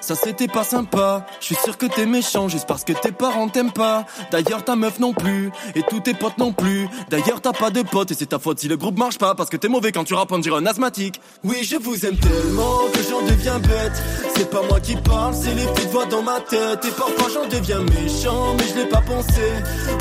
[0.00, 1.26] ça c'était pas sympa.
[1.40, 4.04] Je suis sûr que t'es méchant juste parce que tes parents t'aiment pas.
[4.32, 6.88] D'ailleurs ta meuf non plus, et tous tes potes non plus.
[7.08, 9.48] D'ailleurs t'as pas de potes et c'est ta faute si le groupe marche pas parce
[9.48, 11.20] que t'es mauvais quand tu rappes on dirait un asthmatique.
[11.44, 14.02] Oui je vous aime tellement que j'en deviens bête.
[14.36, 16.84] C'est pas moi qui parle, c'est les petites voix dans ma tête.
[16.84, 19.42] Et parfois j'en deviens méchant, mais je l'ai pas pensé.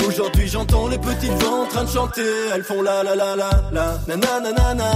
[0.08, 2.26] Aujourd'hui j'entends les petites voix en train de chanter.
[2.54, 4.92] Elles font la la la la la na na na na na.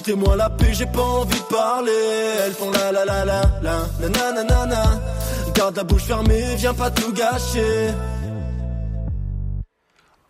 [0.00, 1.92] Foutez-moi la paix, j'ai pas envie de parler.
[2.46, 4.82] Elles font la la la la la na na na na.
[5.54, 7.90] Garde la bouche fermée, viens pas tout gâcher.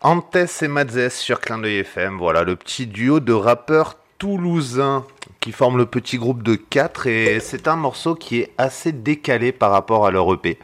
[0.01, 5.05] Antes et Madzes sur Clin d'œil FM, voilà le petit duo de rappeurs toulousains
[5.39, 9.53] qui forment le petit groupe de 4 et c'est un morceau qui est assez décalé
[9.53, 10.59] par rapport à leur EP.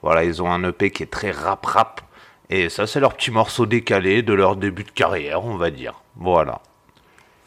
[0.00, 2.02] Voilà, ils ont un EP qui est très rap rap
[2.50, 5.94] et ça c'est leur petit morceau décalé de leur début de carrière, on va dire.
[6.14, 6.60] Voilà.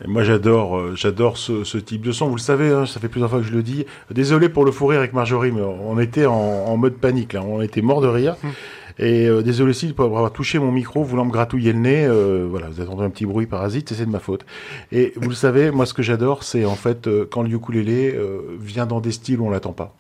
[0.04, 3.00] Et moi j'adore euh, j'adore ce, ce type de son, vous le savez, hein, ça
[3.00, 3.86] fait plusieurs fois que je le dis.
[4.12, 7.42] Désolé pour le fou rire avec Marjorie, mais on était en, en mode panique là,
[7.42, 8.36] on était mort de rire.
[9.00, 12.06] Et euh, désolé aussi pour avoir touché mon micro, voulant me gratouiller le nez.
[12.06, 14.46] euh, voilà, vous attendez un petit bruit parasite, c'est de ma faute.
[14.92, 18.16] Et vous le savez, moi ce que j'adore, c'est en fait quand le ukulélé
[18.60, 19.96] vient dans des styles où on l'attend pas.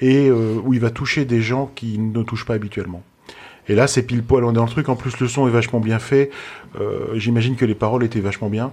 [0.00, 3.02] Et où il va toucher des gens qui ne touchent pas habituellement.
[3.68, 4.88] Et là, c'est pile poil, on est dans le truc.
[4.90, 6.30] En plus, le son est vachement bien fait.
[6.78, 8.72] Euh, J'imagine que les paroles étaient vachement bien.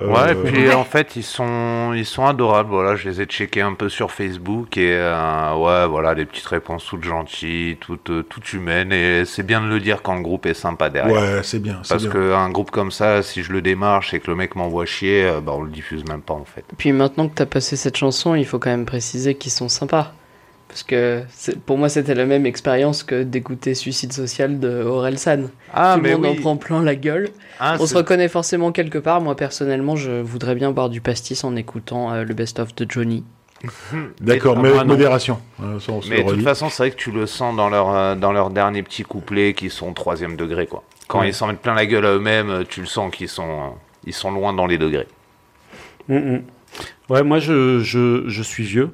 [0.00, 2.70] Euh, Ouais, et puis en fait, ils sont, ils sont adorables.
[2.70, 6.46] Voilà, je les ai checkés un peu sur Facebook et euh, ouais, voilà, des petites
[6.46, 8.92] réponses toutes gentilles, toutes, euh, toutes humaines.
[8.92, 11.36] Et c'est bien de le dire quand le groupe est sympa derrière.
[11.36, 11.80] Ouais, c'est bien.
[11.82, 14.86] c'est Parce qu'un groupe comme ça, si je le démarche et que le mec m'envoie
[14.86, 16.64] chier, euh, bah on le diffuse même pas en fait.
[16.76, 20.12] Puis maintenant que t'as passé cette chanson, il faut quand même préciser qu'ils sont sympas.
[20.70, 21.24] Parce que
[21.66, 25.48] pour moi, c'était la même expérience que d'écouter Suicide Social de Orelsan.
[25.74, 27.28] Ah, Tout le mais monde en prend plein la gueule.
[27.58, 29.20] Ah, On se reconnaît forcément quelque part.
[29.20, 33.24] Moi, personnellement, je voudrais bien boire du pastis en écoutant euh, le best-of de Johnny.
[34.20, 35.40] D'accord, Mais- avec modération.
[35.60, 37.68] Euh, ça, on se Mais de toute façon, c'est vrai que tu le sens dans
[37.68, 40.84] leur, euh, dans leurs derniers petits couplets qui sont troisième degré, quoi.
[41.08, 41.30] Quand Ouais.
[41.30, 43.68] ils s'en mettent plein la gueule à eux-mêmes, euh, tu le sens qu'ils sont, euh,
[44.06, 45.08] ils sont loin dans les degrés.
[46.08, 46.38] Mm.
[47.08, 48.90] Ouais, moi je, je, je suis vieux.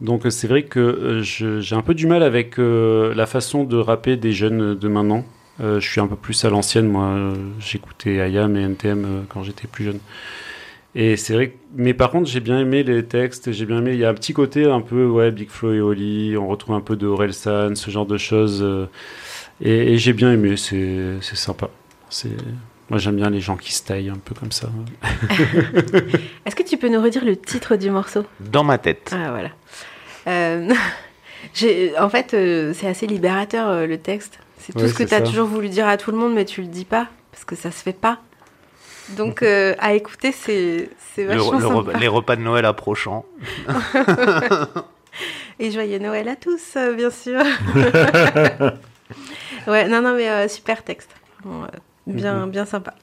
[0.00, 1.22] Donc euh, c'est vrai que euh,
[1.60, 5.24] j'ai un peu du mal avec euh, la façon de rapper des jeunes de maintenant.
[5.62, 7.34] Je suis un peu plus à l'ancienne, moi.
[7.58, 9.98] J'écoutais IAM et NTM quand j'étais plus jeune.
[10.94, 11.56] Et c'est vrai que...
[11.76, 13.92] Mais par contre, j'ai bien aimé les textes, j'ai bien aimé...
[13.92, 16.74] Il y a un petit côté un peu, ouais, Big Flo et Oli, on retrouve
[16.76, 18.62] un peu de Orelsan, ce genre de choses.
[18.62, 18.86] euh,
[19.60, 21.68] et et j'ai bien aimé, c'est c'est sympa.
[22.08, 22.30] C'est...
[22.88, 24.70] Moi j'aime bien les gens qui se taillent un peu comme ça.
[26.46, 28.24] Est-ce que tu peux nous redire le titre du morceau?
[28.40, 29.10] Dans ma tête.
[29.14, 29.50] Ah voilà.
[30.26, 30.68] Euh,
[31.98, 34.38] en fait, euh, c'est assez libérateur euh, le texte.
[34.58, 35.24] C'est tout Ouais, ce que tu as ça.
[35.24, 37.70] toujours voulu dire à tout le monde, mais tu le dis pas parce que ça
[37.70, 38.18] se fait pas.
[39.16, 41.74] Donc euh, à écouter, c'est Le- vachement le sympa.
[41.92, 43.24] repas- les repas de Noël approchant.
[45.58, 47.40] Et joyeux Noël à tous, euh, bien sûr.
[49.66, 51.10] ouais, non, non, mais euh, super texte.
[51.42, 51.68] Vraiment, euh,
[52.06, 52.94] bien, bien sympa.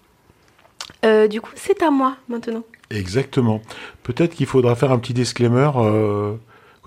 [1.06, 2.64] Euh, du coup, c'est à moi maintenant.
[2.90, 3.62] Exactement.
[4.04, 5.70] Peut-être qu'il faudra faire un petit disclaimer.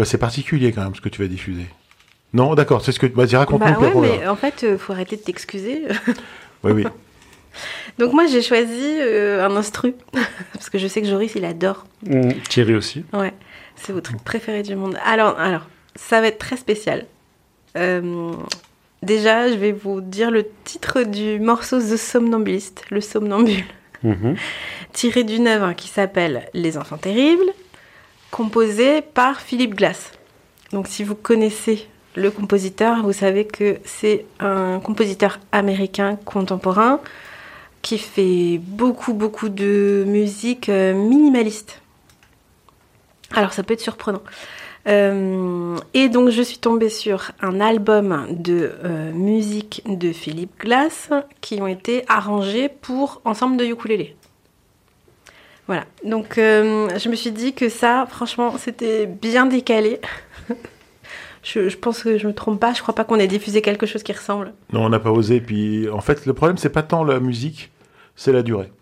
[0.04, 1.66] C'est particulier quand même ce que tu vas diffuser.
[2.32, 3.06] Non, d'accord, c'est ce que.
[3.06, 4.16] Vas-y, raconte-nous Bah le ouais, programme.
[4.20, 5.82] mais en fait, euh, faut arrêter de t'excuser.
[6.62, 6.84] Oui, oui.
[7.98, 9.94] Donc moi, j'ai choisi euh, un instru
[10.52, 11.86] parce que je sais que Joris, il adore.
[12.06, 13.04] Mm, Thierry aussi.
[13.14, 13.32] Ouais,
[13.76, 14.96] c'est votre truc préféré du monde.
[15.06, 17.06] Alors, alors, ça va être très spécial.
[17.76, 18.32] Euh,
[19.02, 23.64] déjà, je vais vous dire le titre du morceau The Somnambulist, le somnambule,
[24.02, 24.36] Mhm.
[24.92, 27.52] tiré d'une œuvre qui s'appelle Les Enfants Terribles,
[28.30, 30.12] composé par Philippe Glass.
[30.72, 37.00] Donc, si vous connaissez le compositeur, vous savez que c'est un compositeur américain contemporain
[37.82, 41.80] qui fait beaucoup, beaucoup de musique euh, minimaliste.
[43.32, 44.22] Alors ça peut être surprenant.
[44.88, 51.10] Euh, et donc je suis tombée sur un album de euh, musique de Philippe Glass
[51.40, 54.16] qui ont été arrangés pour ensemble de ukulélé.
[55.70, 60.00] Voilà, donc euh, je me suis dit que ça, franchement, c'était bien décalé.
[61.44, 64.02] je, pense que je me trompe pas, je crois pas qu'on ait diffusé quelque chose
[64.02, 64.52] qui ressemble.
[64.72, 65.40] Non, on n'a pas osé.
[65.40, 67.70] Puis, en fait, le problème, c'est pas tant la musique,
[68.16, 68.72] c'est la durée.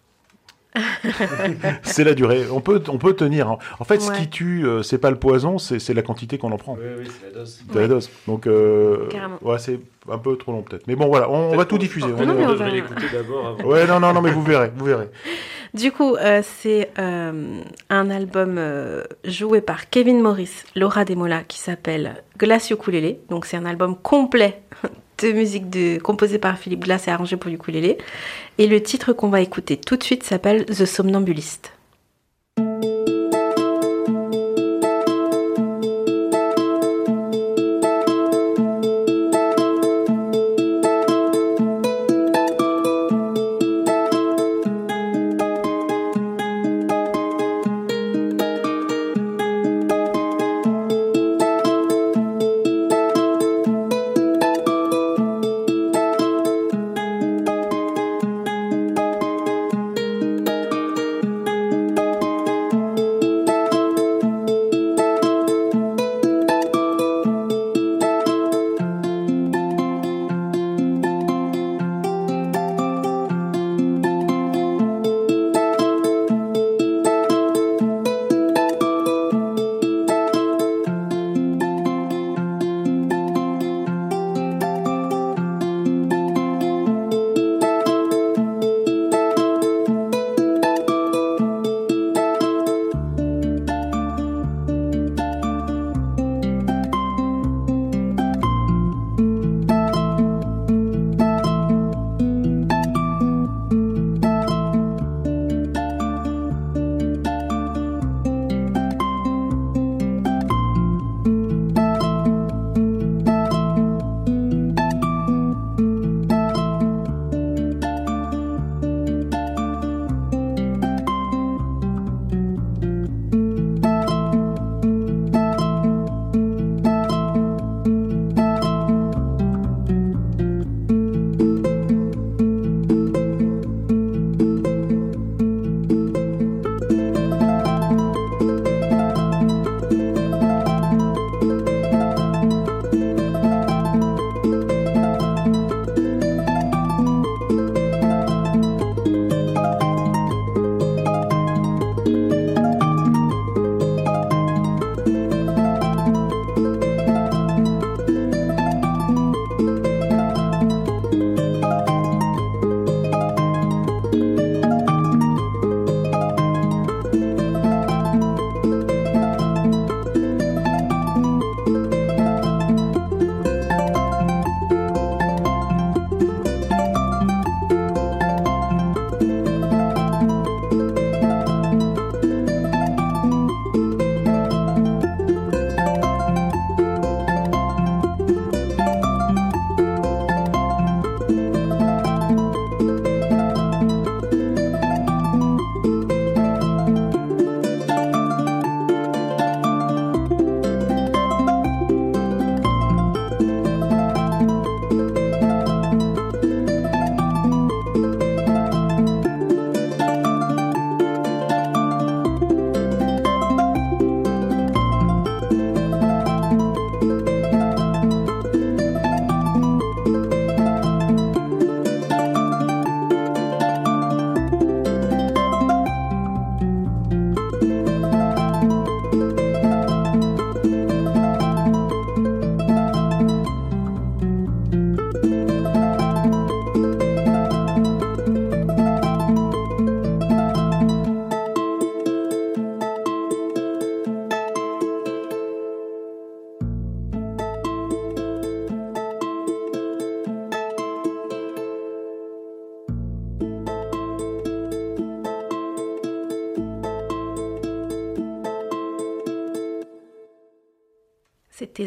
[1.82, 2.44] c'est la durée.
[2.52, 3.48] On peut, on peut tenir.
[3.48, 3.58] hein.
[3.80, 6.56] En fait, ce qui tue, euh, c'est pas le poison, c'est la quantité qu'on en
[6.58, 6.74] prend.
[6.74, 7.60] Oui, oui, c'est la dose.
[7.72, 8.10] C'est la dose.
[8.26, 9.08] Donc, euh,
[9.42, 10.86] ouais, c'est un peu trop long peut-être.
[10.86, 12.08] Mais bon, voilà, on, on va tout diffuser.
[12.08, 13.64] Non, On- non, mais on on devrait va- l'écouter d'abord avant.
[13.68, 15.08] Ouais, non, non, non, mais vous verrez, vous verrez.
[15.74, 17.60] Du coup, euh, c'est euh,
[17.90, 23.18] un album euh, joué par Kevin Morris, Laura Demola, qui s'appelle Glass Ukulele.
[23.28, 24.62] Donc c'est un album complet
[25.24, 27.98] musique de, composé par Philippe Glass et arrangé pour ukulélé.
[28.58, 31.72] Et le titre qu'on va écouter tout de suite s'appelle The Somnambulist.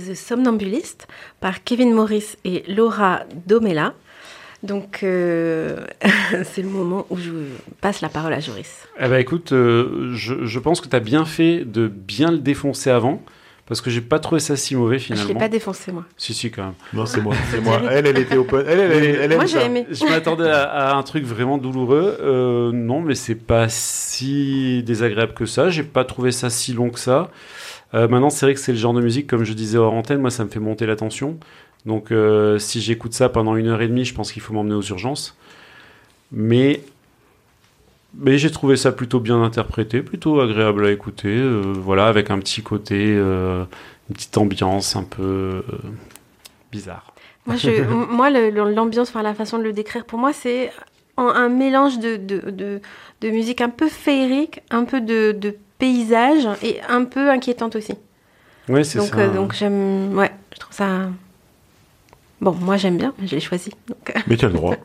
[0.09, 1.07] The Somnambulist
[1.39, 3.93] par Kevin Morris et Laura Domela.
[4.63, 5.85] Donc, euh,
[6.43, 7.31] c'est le moment où je
[7.81, 8.87] passe la parole à Joris.
[8.99, 12.37] Eh ben écoute, euh, je, je pense que tu as bien fait de bien le
[12.37, 13.21] défoncer avant.
[13.67, 15.29] Parce que j'ai pas trouvé ça si mauvais Je finalement.
[15.29, 16.03] l'ai pas défoncé, moi.
[16.17, 16.73] Si, si, quand même.
[16.91, 17.79] Non, c'est moi, c'est moi.
[17.89, 18.65] Elle, elle était open.
[18.67, 19.87] Elle, elle, elle, elle Moi, j'ai aimé.
[19.89, 22.17] Je m'attendais à, à un truc vraiment douloureux.
[22.19, 25.69] Euh, non, mais c'est pas si désagréable que ça.
[25.69, 27.31] J'ai pas trouvé ça si long que ça.
[27.93, 30.21] Euh, maintenant, c'est vrai que c'est le genre de musique, comme je disais hors antenne,
[30.21, 31.37] moi, ça me fait monter la tension.
[31.85, 34.75] Donc, euh, si j'écoute ça pendant une heure et demie, je pense qu'il faut m'emmener
[34.75, 35.35] aux urgences.
[36.31, 36.81] Mais,
[38.13, 41.29] mais j'ai trouvé ça plutôt bien interprété, plutôt agréable à écouter.
[41.29, 43.67] euh, voilà, avec un petit côté, une
[44.13, 45.63] petite ambiance un peu
[46.71, 47.13] bizarre.
[47.45, 47.69] Moi, je,
[48.11, 50.71] moi l'ambiance, enfin, la façon de le décrire, pour moi, c'est
[51.17, 52.81] un, un mélange de, de, de,
[53.21, 57.93] de musique un peu féerique, un peu de, de paysage et un peu inquiétante aussi.
[58.69, 59.17] Ouais, c'est Donc, ça.
[59.17, 60.15] euh, donc j'aime.
[60.15, 61.09] Ouais, je trouve ça.
[62.39, 63.71] Bon, moi, j'aime bien, je l'ai choisi.
[63.87, 64.75] Donc, Mais tu as le droit.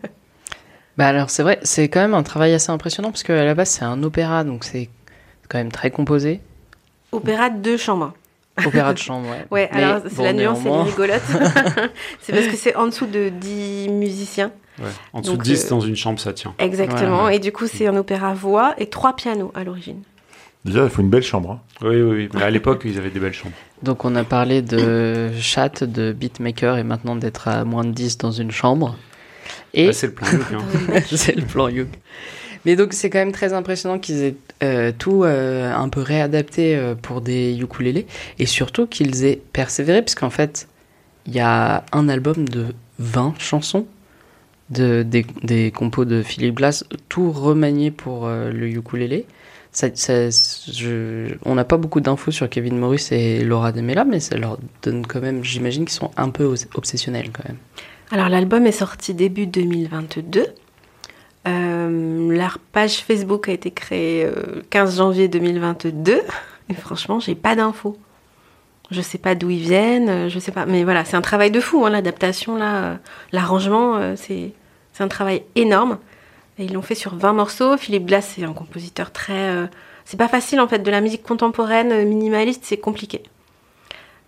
[0.97, 3.69] Bah alors c'est vrai, c'est quand même un travail assez impressionnant parce qu'à la base
[3.69, 4.89] c'est un opéra, donc c'est
[5.51, 6.41] quand même très composé.
[7.13, 8.15] opéra de deux chambres.
[8.65, 9.45] Opéra de chambre, ouais.
[9.51, 11.21] Ouais, Mais alors c'est bon, la nuance, est rigolote.
[12.23, 14.53] c'est parce que c'est en dessous de 10 musiciens.
[14.79, 14.87] Ouais.
[15.13, 16.55] En dessous de Donc, 10 euh, dans une chambre, ça tient.
[16.59, 17.25] Exactement.
[17.25, 17.37] Ouais, ouais.
[17.37, 20.01] Et du coup, c'est un opéra voix et trois pianos à l'origine.
[20.67, 21.53] Déjà, il faut une belle chambre.
[21.53, 21.61] hein.
[21.83, 22.29] Oui, oui, oui.
[22.35, 23.55] Mais à l'époque, ils avaient des belles chambres.
[23.83, 28.19] Donc on a parlé de chat, de beatmaker et maintenant d'être à moins de 10
[28.19, 28.97] dans une chambre.
[29.75, 30.27] Et Ah, c'est le plan.
[30.31, 31.01] Youk, hein.
[31.07, 31.89] c'est le plan Youk.
[32.65, 36.75] Mais donc c'est quand même très impressionnant qu'ils aient euh, tout euh, un peu réadapté
[36.75, 38.07] euh, pour des ukulélés
[38.41, 40.67] et surtout qu'ils aient persévéré parce qu'en fait
[41.27, 42.67] il y a un album de
[42.99, 43.87] 20 chansons
[44.71, 49.27] de, des, des compos de Philippe Glass, tout remanié pour euh, le ukulélé.
[51.45, 55.07] On n'a pas beaucoup d'infos sur Kevin Morris et Laura Demela, mais ça leur donne
[55.07, 57.59] quand même, j'imagine qu'ils sont un peu obsessionnels quand même.
[58.11, 60.47] Alors, l'album est sorti début 2022.
[61.49, 66.23] Euh, leur page Facebook a été créée euh, 15 janvier 2022.
[66.69, 67.97] Et franchement, j'ai pas d'infos.
[68.91, 70.67] Je sais pas d'où ils viennent, euh, je sais pas.
[70.67, 72.95] Mais voilà, c'est un travail de fou, hein, l'adaptation, là, euh,
[73.33, 74.53] l'arrangement, euh, c'est
[75.01, 75.99] un travail énorme.
[76.59, 77.77] Et ils l'ont fait sur 20 morceaux.
[77.77, 79.51] Philippe Glass, c'est un compositeur très.
[79.55, 79.67] euh,
[80.05, 83.23] c'est pas facile en fait, de la musique contemporaine, euh, minimaliste, c'est compliqué.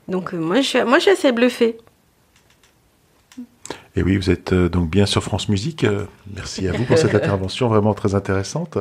[0.09, 1.79] Donc, euh, moi, je suis, moi, je suis assez bluffée.
[3.97, 5.83] Et oui, vous êtes euh, donc bien sur France Musique.
[5.85, 6.05] euh,
[6.35, 8.79] merci à vous pour cette intervention vraiment très intéressante.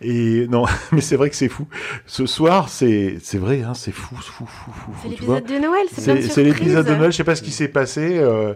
[0.00, 1.66] Et non, mais c'est vrai que c'est fou.
[2.06, 4.92] Ce soir, c'est c'est vrai, hein, c'est fou, fou, fou, fou.
[5.02, 6.94] C'est l'épisode de Noël, c'est plein de C'est c'est l'épisode de.
[6.94, 7.12] Noël.
[7.12, 8.18] Je sais pas ce qui s'est passé.
[8.18, 8.54] euh,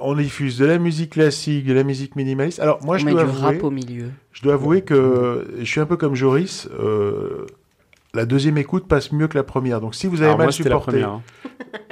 [0.00, 2.60] on diffuse de la musique classique, de la musique minimaliste.
[2.60, 4.10] Alors moi, on je met dois du avouer, rap au milieu.
[4.32, 6.68] je dois avouer que je suis un peu comme Joris.
[6.80, 7.46] euh,
[8.12, 9.80] la deuxième écoute passe mieux que la première.
[9.80, 11.08] Donc si vous avez Alors mal moi, c'était la supporté, première.
[11.10, 11.22] hein.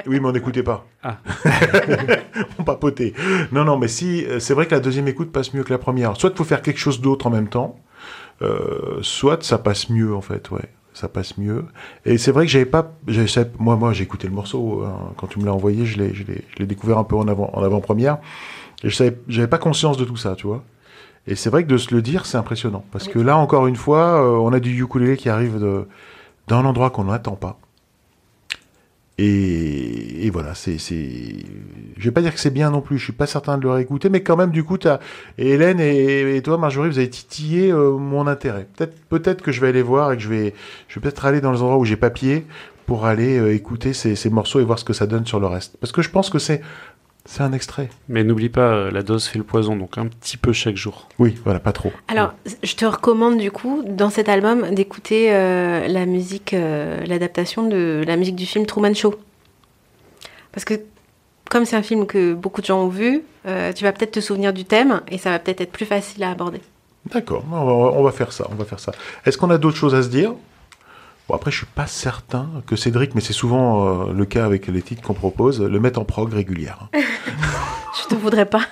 [0.06, 0.86] oui, mais on n'écoutait pas.
[1.02, 1.18] Ah.
[2.58, 3.12] on papotait.
[3.50, 5.78] Non, non, mais si, euh, c'est vrai que la deuxième écoute passe mieux que la
[5.78, 6.16] première.
[6.16, 7.76] Soit il faut faire quelque chose d'autre en même temps,
[8.40, 10.68] euh, soit ça passe mieux en fait, ouais.
[11.02, 11.64] Ça passe mieux.
[12.04, 12.92] Et c'est vrai que j'avais pas,
[13.58, 16.22] moi, moi, j'ai écouté le morceau hein, quand tu me l'as envoyé, je l'ai, je
[16.22, 18.18] l'ai, je l'ai découvert un peu en avant, en avant-première.
[18.84, 20.62] Et je savais, j'avais pas conscience de tout ça, tu vois.
[21.26, 22.84] Et c'est vrai que de se le dire, c'est impressionnant.
[22.92, 25.88] Parce que là, encore une fois, euh, on a du ukulélé qui arrive de,
[26.46, 27.58] d'un endroit qu'on n'attend pas.
[29.24, 30.98] Et, voilà, c'est, c'est,
[31.96, 32.98] je vais pas dire que c'est bien non plus.
[32.98, 34.98] Je suis pas certain de le réécouter, mais quand même, du coup, t'as,
[35.38, 38.66] Hélène et, toi, Marjorie, vous avez titillé euh, mon intérêt.
[39.08, 40.54] Peut-être, que je vais aller voir et que je vais,
[40.88, 42.44] je peut-être aller dans les endroits où j'ai papier
[42.86, 45.46] pour aller euh, écouter ces, ces morceaux et voir ce que ça donne sur le
[45.46, 45.76] reste.
[45.78, 46.60] Parce que je pense que c'est,
[47.24, 47.88] c'est un extrait.
[48.08, 51.08] Mais n'oublie pas, euh, la dose fait le poison, donc un petit peu chaque jour.
[51.18, 51.92] Oui, voilà, pas trop.
[52.08, 57.68] Alors, je te recommande du coup, dans cet album, d'écouter euh, la musique, euh, l'adaptation
[57.68, 59.14] de la musique du film Truman Show.
[60.50, 60.74] Parce que,
[61.48, 64.20] comme c'est un film que beaucoup de gens ont vu, euh, tu vas peut-être te
[64.20, 66.60] souvenir du thème et ça va peut-être être plus facile à aborder.
[67.12, 68.92] D'accord, on va, on va faire ça, on va faire ça.
[69.26, 70.34] Est-ce qu'on a d'autres choses à se dire?
[71.28, 74.66] Bon, après, je suis pas certain que Cédric, mais c'est souvent euh, le cas avec
[74.66, 76.88] les titres qu'on propose, le mettre en prog régulière.
[76.94, 77.00] hein.
[78.02, 78.62] Je te voudrais pas.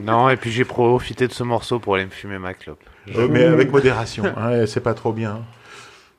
[0.00, 2.80] Non, et puis j'ai profité de ce morceau pour aller me fumer ma clope.
[3.16, 5.40] Euh, mais avec modération, hein, c'est pas trop bien.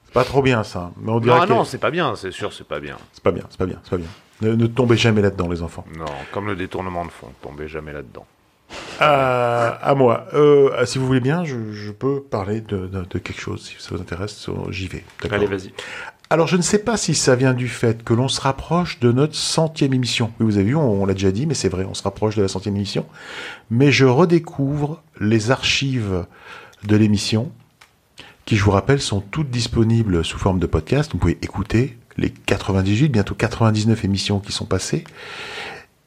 [0.06, 0.92] C'est pas trop bien ça.
[0.98, 2.98] Mais on dirait Non, non, c'est pas bien, c'est sûr, c'est pas bien.
[3.14, 4.08] c'est pas bien, c'est pas bien, c'est pas bien.
[4.42, 5.86] Ne, ne tombez jamais là-dedans, les enfants.
[5.98, 8.26] Non, comme le détournement de fond, tombez jamais là-dedans.
[9.02, 10.28] Euh, à moi.
[10.34, 13.76] Euh, si vous voulez bien, je, je peux parler de, de- de quelque chose, si
[13.82, 15.04] ça vous intéresse, j'y vais.
[15.32, 15.74] Allez, vas-y.
[16.32, 19.12] Alors, je ne sais pas si ça vient du fait que l'on se rapproche de
[19.12, 20.32] notre centième émission.
[20.40, 22.36] Oui, vous avez vu, on, on l'a déjà dit, mais c'est vrai, on se rapproche
[22.36, 23.06] de la centième émission.
[23.72, 26.26] Mais je redécouvre les archives
[26.84, 27.52] de l'émission,
[28.46, 31.12] qui, je vous rappelle, sont toutes disponibles sous forme de podcast.
[31.14, 35.06] Vous pouvez écouter les 98, bientôt 99 émissions qui sont passées.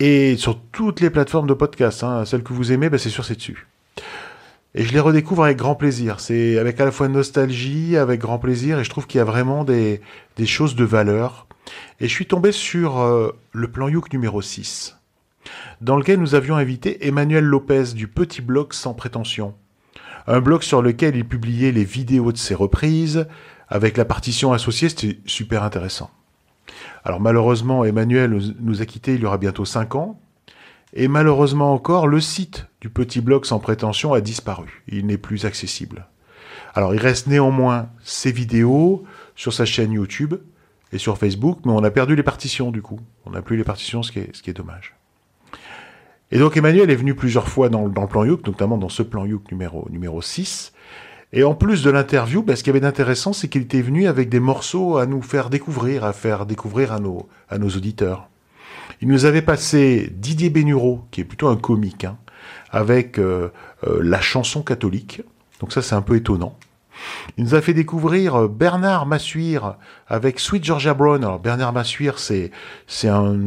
[0.04, 3.24] Et sur toutes les plateformes de podcast, hein, celles que vous aimez, bah, c'est sûr,
[3.24, 3.68] c'est dessus.
[4.74, 6.18] Et je les redécouvre avec grand plaisir.
[6.18, 9.24] C'est avec à la fois nostalgie, avec grand plaisir, et je trouve qu'il y a
[9.24, 10.00] vraiment des,
[10.36, 11.46] des choses de valeur.
[12.00, 14.96] Et je suis tombé sur euh, le plan Youk numéro 6,
[15.80, 19.54] dans lequel nous avions invité Emmanuel Lopez du Petit Blog Sans Prétention.
[20.26, 23.28] Un blog sur lequel il publiait les vidéos de ses reprises,
[23.68, 26.10] avec la partition associée, c'était super intéressant.
[27.04, 30.20] Alors malheureusement, Emmanuel nous- a quittés il y aura bientôt 5 ans,
[30.94, 34.82] et malheureusement encore, le site du petit blog sans prétention a disparu.
[34.88, 36.06] Il n'est plus accessible.
[36.74, 39.04] Alors il reste néanmoins ses vidéos
[39.34, 40.34] sur sa chaîne YouTube
[40.92, 43.00] et sur Facebook, mais on a perdu les partitions du coup.
[43.24, 44.94] On n'a plus les partitions, ce qui est, dommage.
[46.30, 49.02] Et donc Emmanuel est venu plusieurs fois dans, dans le plan Youk, notamment dans ce
[49.02, 50.72] plan Youk numéro, numéro 6.
[51.34, 54.06] Et en plus de l'interview, ben, ce qu'il y avait d'intéressant, c'est qu'il était venu
[54.06, 58.28] avec des morceaux à nous faire découvrir, à faire découvrir à nos, à nos auditeurs.
[59.00, 62.18] Il nous avait passé Didier Bénureau, qui est plutôt un comique, hein,
[62.70, 63.48] avec euh,
[63.86, 65.22] euh, la chanson catholique.
[65.60, 66.58] Donc ça, c'est un peu étonnant.
[67.36, 69.76] Il nous a fait découvrir euh, Bernard Massuire
[70.08, 71.22] avec Sweet Georgia Brown.
[71.24, 72.50] Alors Bernard Massuire, c'est
[72.86, 73.38] c'est un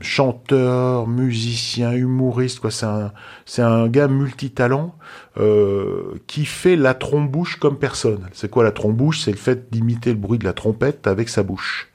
[0.00, 2.70] chanteur, musicien, humoriste, quoi.
[2.70, 3.12] C'est un
[3.46, 4.94] c'est un gars multitalent
[5.38, 8.28] euh, qui fait la trombouche comme personne.
[8.32, 9.20] C'est quoi la trombouche?
[9.20, 11.88] C'est le fait d'imiter le bruit de la trompette avec sa bouche.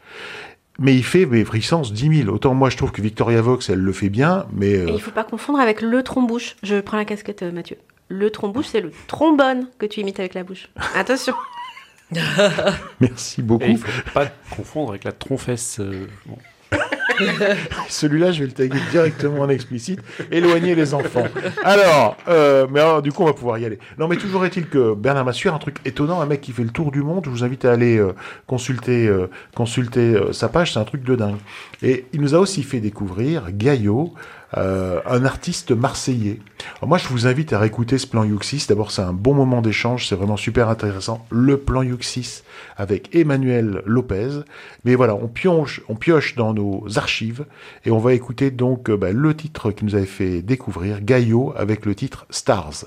[0.78, 2.36] Mais il fait mais puissance 10 000.
[2.36, 5.02] Autant moi je trouve que Victoria Vox elle le fait bien, mais Et euh, il
[5.02, 6.58] faut pas confondre avec le trombouche.
[6.64, 7.78] Je prends la casquette, euh, Mathieu.
[8.08, 10.70] Le trombouche, c'est le trombone que tu imites avec la bouche.
[10.96, 11.34] Attention.
[13.00, 13.66] merci beaucoup.
[13.66, 15.80] Et il faut pas confondre avec la tronfesse.
[15.80, 16.38] euh, bon.
[17.90, 20.00] Celui-là, je vais le taguer directement en explicite.
[20.32, 21.26] Éloigner les enfants.
[21.64, 23.80] Alors, euh, mais alors, du coup, on va pouvoir y aller.
[23.98, 26.70] Non, mais toujours est-il que Bernard Massuer, un truc étonnant, un mec qui fait le
[26.70, 27.24] tour du monde.
[27.26, 28.14] Je vous invite à aller euh,
[28.48, 30.74] consulter, euh, consulter euh, sa page.
[30.74, 31.38] C'est un truc de dingue.
[31.82, 34.14] Et il nous a aussi fait découvrir Gaillot,
[34.58, 36.40] euh, un artiste marseillais.
[36.78, 38.66] Alors moi, je vous invite à réécouter ce plan Yuxis.
[38.68, 40.08] D'abord, c'est un bon moment d'échange.
[40.08, 41.26] C'est vraiment super intéressant.
[41.30, 42.44] Le plan Yuxis
[42.78, 44.42] avec Emmanuel Lopez.
[44.84, 47.46] Mais voilà, on pioche, on pioche dans nos archives
[47.86, 51.54] et on va écouter donc euh, bah, le titre qui nous avait fait découvrir, Gaillot,
[51.58, 52.86] avec le titre Stars.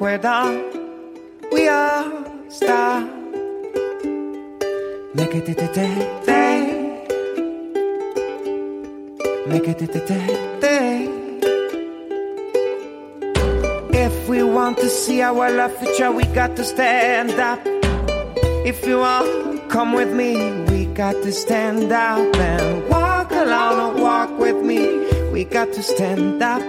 [0.00, 0.64] Done,
[1.52, 2.10] we are
[2.48, 3.04] stars.
[5.14, 7.06] Make it a day, day.
[9.46, 11.06] Make it a day, day.
[13.92, 17.60] If we want to see our love future, we got to stand up.
[18.64, 20.62] If you want, come with me.
[20.70, 25.06] We got to stand up and walk along walk with me.
[25.30, 26.62] We got to stand up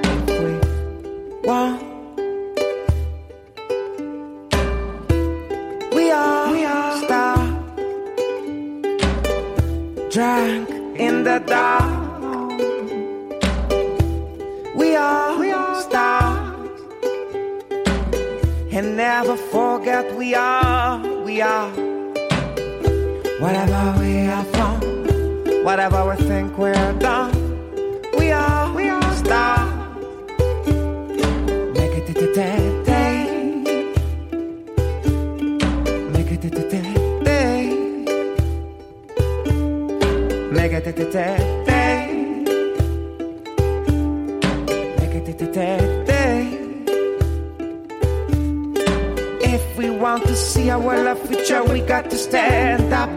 [49.41, 53.09] If we want to see our love future, we got to stand up.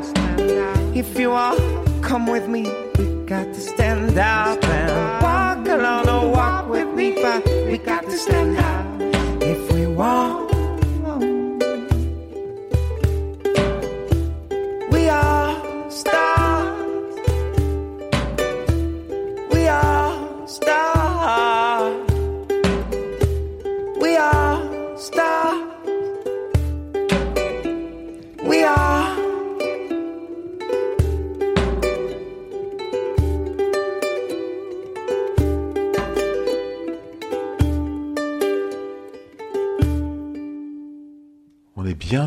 [0.96, 1.60] If you want,
[2.02, 2.64] come with me.
[2.98, 8.04] We got to stand up and walk alone or walk with me, but we got
[8.04, 8.93] to stand up.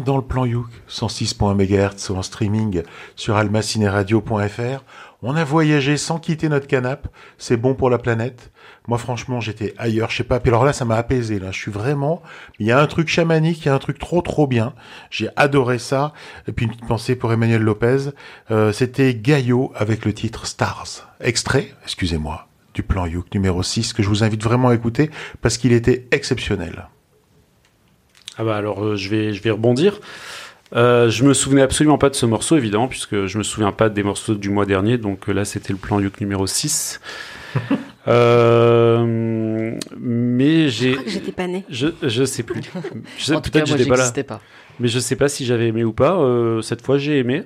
[0.08, 2.82] Dans le plan Youk, 106.1 MHz en streaming
[3.18, 4.86] sur almacineradio.fr.
[5.22, 8.52] On a voyagé sans quitter notre canapé, c'est bon pour la planète.
[8.88, 11.60] Moi franchement j'étais ailleurs, je sais pas, puis alors là ça m'a apaisé, là je
[11.60, 12.24] suis vraiment,
[12.58, 14.74] il y a un truc chamanique, il y a un truc trop trop bien,
[15.12, 16.14] j'ai adoré ça.
[16.48, 18.12] Et puis une petite pensée pour Emmanuel Lopez,
[18.50, 24.04] Euh, c'était Gaillot avec le titre Stars, extrait, excusez-moi, du plan Youk numéro 6 que
[24.04, 26.88] je vous invite vraiment à écouter parce qu'il était exceptionnel.
[28.38, 30.00] Ah bah alors euh, je vais je vais rebondir.
[30.76, 33.88] Euh, je me souvenais absolument pas de ce morceau évidemment puisque je me souviens pas
[33.90, 37.00] des morceaux du mois dernier donc euh, là c'était le plan Youk numéro 6.
[38.08, 41.66] Euh, mais Je j'ai crois que j'étais pas née.
[41.70, 42.62] je je sais plus.
[43.18, 44.12] Je sais- En tout cas, moi, j'étais pas là.
[44.24, 44.42] pas.
[44.80, 46.18] Mais je sais pas si j'avais aimé ou pas.
[46.18, 47.44] Euh, cette fois, j'ai aimé.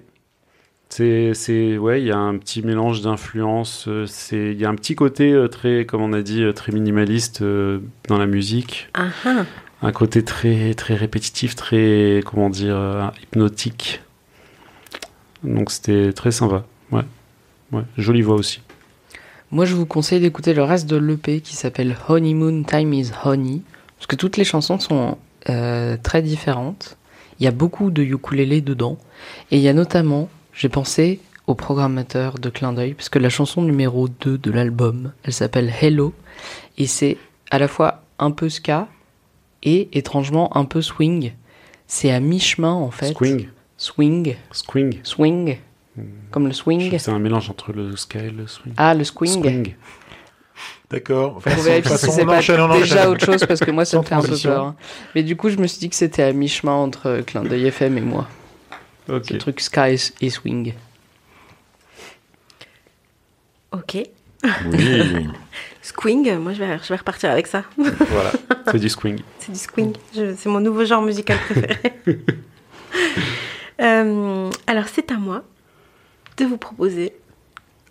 [0.89, 3.89] C'est, c'est, ouais, il y a un petit mélange d'influences.
[4.05, 7.41] C'est, il y a un petit côté euh, très, comme on a dit, très minimaliste
[7.41, 8.89] euh, dans la musique.
[8.93, 9.45] Ah, ah.
[9.81, 14.01] Un côté très, très répétitif, très, comment dire, euh, hypnotique.
[15.43, 16.65] Donc c'était très sympa.
[16.91, 17.05] Ouais,
[17.71, 18.61] ouais, jolie voix aussi.
[19.49, 23.61] Moi, je vous conseille d'écouter le reste de l'EP qui s'appelle Honeymoon Time is Honey.
[23.97, 25.17] Parce que toutes les chansons sont
[25.49, 26.97] euh, très différentes.
[27.39, 28.97] Il y a beaucoup de ukulélé dedans.
[29.49, 33.29] Et il y a notamment, j'ai pensé au programmateur de Clin d'œil, parce que la
[33.29, 36.13] chanson numéro 2 de l'album, elle s'appelle Hello.
[36.77, 37.17] Et c'est
[37.49, 38.87] à la fois un peu ska
[39.63, 41.33] et étrangement un peu swing.
[41.87, 43.13] C'est à mi-chemin en fait.
[43.13, 43.47] Swing,
[43.77, 44.35] Swing.
[44.51, 44.99] swing.
[45.03, 45.57] Swing.
[46.31, 46.97] Comme le swing.
[46.97, 48.73] C'est un mélange entre le ska et le swing.
[48.77, 49.41] Ah, le swing.
[49.41, 49.75] Swing.
[50.89, 51.39] D'accord.
[51.39, 53.07] Pour vérifier si c'est pas déjà enchaîne.
[53.07, 54.63] autre chose parce que moi ça me fait un peu peur.
[54.65, 54.75] hein.
[55.15, 57.65] Mais du coup je me suis dit que c'était à mi-chemin entre euh, Clin d'œil
[57.67, 58.27] FM et moi.
[59.09, 59.25] Ok.
[59.29, 60.73] Ce truc Sky et Swing.
[63.71, 63.97] Ok.
[64.65, 65.27] Oui.
[65.81, 67.63] Squing, moi je vais, je vais repartir avec ça.
[67.77, 68.31] Voilà,
[68.71, 69.19] c'est du swing.
[69.39, 69.93] C'est du squing.
[70.13, 71.77] C'est mon nouveau genre musical préféré.
[73.81, 75.43] Euh, alors c'est à moi
[76.37, 77.13] de vous proposer.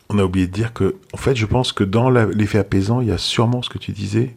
[0.08, 3.08] On a oublié de dire que, en fait, je pense que dans l'effet apaisant, il
[3.08, 4.36] y a sûrement ce que tu disais,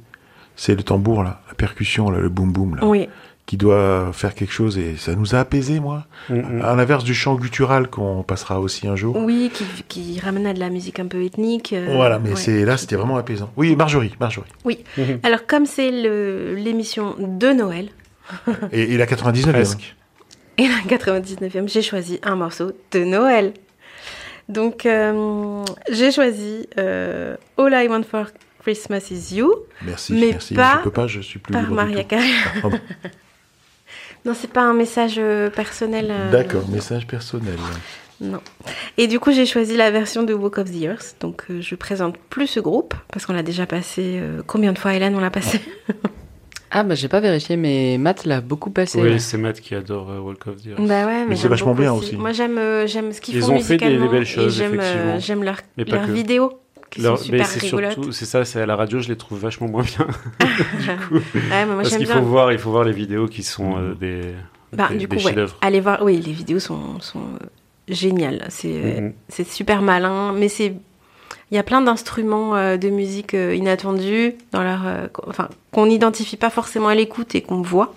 [0.56, 3.08] c'est le tambour là, la percussion là, le boum boum là, Oui.
[3.46, 6.06] Qui doit faire quelque chose et ça nous a apaisés, moi.
[6.30, 6.62] Mm, mm.
[6.62, 9.18] À l'inverse du chant guttural qu'on passera aussi un jour.
[9.18, 11.74] Oui, qui, qui ramène à de la musique un peu ethnique.
[11.74, 12.36] euh, Voilà, mais ouais.
[12.38, 13.52] c'est là, c'était vraiment apaisant.
[13.58, 14.48] Oui, Marjorie, Marjorie.
[15.24, 17.89] Alors comme c'est le- l'émission de Noël
[18.72, 19.52] Et, et la 99e.
[19.52, 19.96] Presque.
[20.58, 23.54] et la 99e, j'ai choisi un morceau de Noël.
[24.48, 28.28] Donc euh, j'ai choisi euh, All I Want for
[28.62, 29.54] Christmas Is You
[29.86, 30.54] Merci, Mais merci.
[30.54, 32.04] pas je peux pas, je suis plus par Maria.
[32.06, 32.24] Carey.
[34.26, 36.07] Non, c'est pas un message euh, personnel.
[36.09, 37.55] euh, D'accord, message personnel.
[38.21, 38.39] Non.
[38.97, 41.15] Et du coup, j'ai choisi la version de Walk of the Earth.
[41.19, 44.19] Donc, euh, je présente plus ce groupe parce qu'on l'a déjà passé.
[44.21, 45.59] euh, combien de fois, Hélène, on l'a passé?
[46.76, 48.99] Ah bah j'ai pas vérifié mais Matt l'a beaucoup passé.
[48.99, 50.80] Oui, c'est Matt qui adore euh, Walk of the Earth.
[50.88, 52.15] Bah ouais, mais, Mais c'est vachement bien aussi.
[52.15, 55.19] Moi, j'aime euh, j'aime ce qu'ils Ils font ont fait des- belles choses, euh, effectivement.
[55.19, 56.11] j'aime leur, Mais pas leurs que.
[56.13, 56.51] vidéos
[56.94, 57.91] qui Leur- sont mais super c'est rigolotes.
[57.94, 60.08] surtout, c'est ça, c'est à la radio, je les trouve vachement moins bien.
[61.12, 61.22] ouais,
[61.52, 62.16] mais moi Parce qu'il bien.
[62.16, 64.22] faut voir, il faut voir les vidéos qui sont euh, des,
[64.72, 65.22] Bah, des, du des coup, ouais.
[65.22, 65.58] chefs-d'œuvre.
[65.62, 66.04] Allez voir.
[66.04, 67.46] Oui, les vidéos sont, sont euh,
[67.88, 68.46] géniales.
[68.50, 69.14] C'est euh, Mhm.
[69.30, 70.76] c'est super malin, mais c'est
[71.52, 75.50] il y a plein d'instruments euh, de musique euh, inattendus dans leur, euh, qu- enfin
[75.72, 77.94] qu'on n'identifie pas forcément à l'écoute et qu'on voit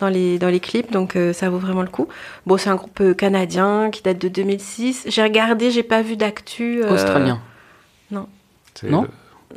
[0.00, 2.08] dans les dans les clips, donc euh, ça vaut vraiment le coup.
[2.46, 5.04] Bon, c'est un groupe canadien qui date de 2006.
[5.08, 6.82] J'ai regardé, j'ai pas vu d'actu.
[6.82, 7.40] euh, Australien.
[8.74, 9.06] C'est Non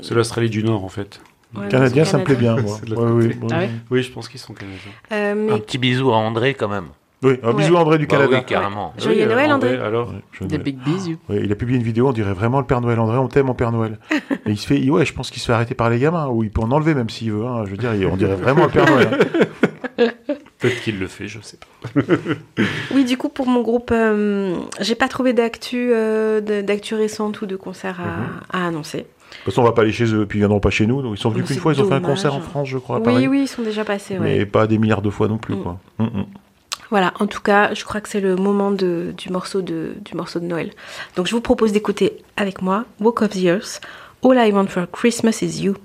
[0.02, 1.20] C'est l'Australie du Nord en fait.
[1.56, 2.78] ouais, Canadien, ça me plaît bien, moi.
[2.90, 3.36] Ouais, oui.
[3.52, 4.80] Ah ouais Oui, je pense qu'ils sont canadiens.
[5.12, 6.88] Euh, mais Un petit bisou à André quand même.
[7.24, 8.38] Oui, un bisou à André du Bah Canada.
[8.38, 8.94] oui, carrément.
[9.00, 9.76] Joyeux Oui, euh, Noël, André.
[9.78, 11.18] Alors, Des big bisous.
[11.28, 13.00] Ouais, il a publié une vidéo, on dirait vraiment le Père Noël.
[13.00, 13.98] André, on t'aime, mon Père Noël.
[14.46, 16.44] Et il se fait, ouais, je pense qu'il se fait arrêter par les gamins, ou
[16.44, 17.44] il peut en enlever même s'il veut.
[17.46, 17.64] hein.
[17.66, 19.10] Je veux dire, on dirait vraiment le Père Noël.
[19.98, 20.06] hein.
[20.60, 22.02] peut-être qu'il le fait, je sais pas.
[22.94, 27.46] Oui, du coup, pour mon groupe, euh, j'ai pas trouvé d'actu euh, d'actu récente ou
[27.46, 29.00] de concert à, à annoncer.
[29.00, 31.02] De toute façon, on va pas aller chez eux, puis ils viendront pas chez nous.
[31.02, 32.96] Donc, ils sont venus qu'une fois, ils ont fait un concert en France, je crois,
[32.98, 33.28] à oui, Paris.
[33.28, 34.14] oui, ils sont déjà passés.
[34.18, 34.38] ouais.
[34.40, 35.64] Mais pas des milliards de fois non plus, Mm.
[35.64, 35.80] quoi.
[36.00, 36.26] Mm, mm.
[36.90, 40.16] Voilà, en tout cas, je crois que c'est le moment de, du, morceau de, du
[40.16, 40.72] morceau de Noël.
[41.18, 43.82] Donc, je vous propose d'écouter avec moi Walk of the Earth,
[44.24, 45.76] All I Want for Christmas is You.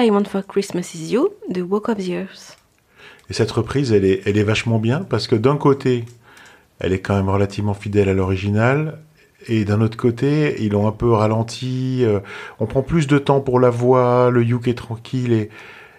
[0.00, 2.56] I Want for Christmas Is You de Walk of the Earth.
[3.28, 6.04] Et cette reprise, elle est, elle est vachement bien parce que d'un côté,
[6.78, 9.00] elle est quand même relativement fidèle à l'original.
[9.48, 12.04] Et d'un autre côté, ils l'ont un peu ralenti.
[12.04, 12.20] euh,
[12.58, 15.50] on prend plus de temps pour la voix, le Yuk est tranquille et,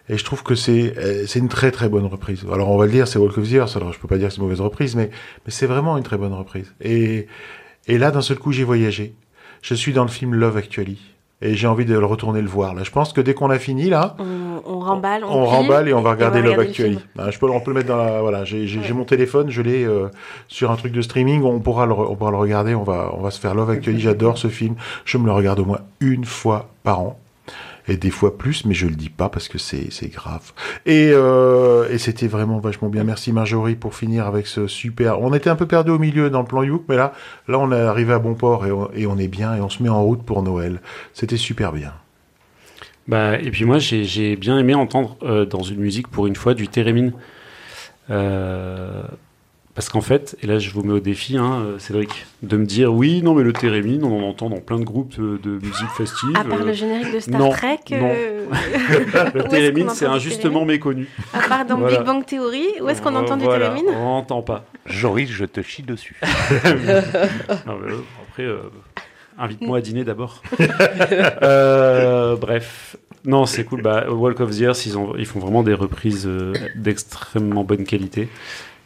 [0.07, 2.45] et je trouve que c'est euh, c'est une très très bonne reprise.
[2.51, 4.27] Alors on va le dire, c'est Walk of the Earth, alors je peux pas dire
[4.27, 5.09] que c'est une mauvaise reprise, mais,
[5.45, 6.73] mais c'est vraiment une très bonne reprise.
[6.81, 7.27] Et,
[7.88, 9.13] et là, d'un seul coup, j'ai voyagé.
[9.61, 10.99] Je suis dans le film Love Actually.
[11.41, 12.74] Et j'ai envie de le retourner le voir.
[12.74, 15.94] Là, je pense que dès qu'on a fini, là, On, on remballe, on, remballe et
[15.94, 16.99] on va regarder Love Actually.
[17.18, 19.86] Ah, je peux, on peut le mettre dans la, voilà, j'ai, mon téléphone, je l'ai
[19.86, 20.10] euh,
[20.49, 23.22] sur un truc de streaming, on pourra le, on pourra le regarder, on va, on
[23.22, 24.02] va se faire Love Actually.
[24.02, 24.76] J'adore ce film.
[25.06, 27.20] Je me le regarde au moins une fois par an.
[27.90, 30.53] Et des fois plus, mais je le dis pas parce que c'est, grave.
[30.86, 33.03] Et, euh, et c'était vraiment vachement bien.
[33.03, 35.22] Merci Marjorie pour finir avec ce super.
[35.22, 37.14] On était un peu perdu au milieu dans le plan Youk, mais là,
[37.48, 39.90] là on est arrivé à bon port et on, est bien et on se met
[39.90, 40.82] en route pour Noël.
[41.14, 41.94] C'était super bien.
[43.07, 46.36] Bah, et puis moi, j'ai j'ai bien aimé entendre euh, dans une musique, pour une
[46.36, 47.14] fois, du Térémine.
[48.11, 49.02] Euh,
[49.75, 52.65] parce qu'en fait, et là je vous mets au défi, hein, euh, Cédric, de me
[52.65, 55.51] dire oui, non, mais le Térémine, on en entend dans plein de groupes euh, de
[55.51, 56.29] musique festive.
[56.35, 58.11] À part euh, le générique de Star non, Trek, non.
[58.13, 58.45] euh,
[59.35, 61.07] le Térémine, c'est injustement méconnu.
[61.33, 61.97] à part dans Voilà.
[61.97, 64.65] Big Bang Theory, où est-ce qu'on entend du Voilà, On n'entend pas.
[64.85, 66.19] Joris, je te chie dessus.
[67.65, 67.97] Non, mais, euh,
[68.27, 68.57] après, euh,
[69.37, 70.41] invite-moi à dîner d'abord.
[71.41, 72.95] Euh, bref.
[73.25, 73.81] Non, c'est cool.
[73.81, 77.83] Bah, Walk of the Earth, ils, ont, ils font vraiment des reprises euh, d'extrêmement bonne
[77.83, 78.29] qualité.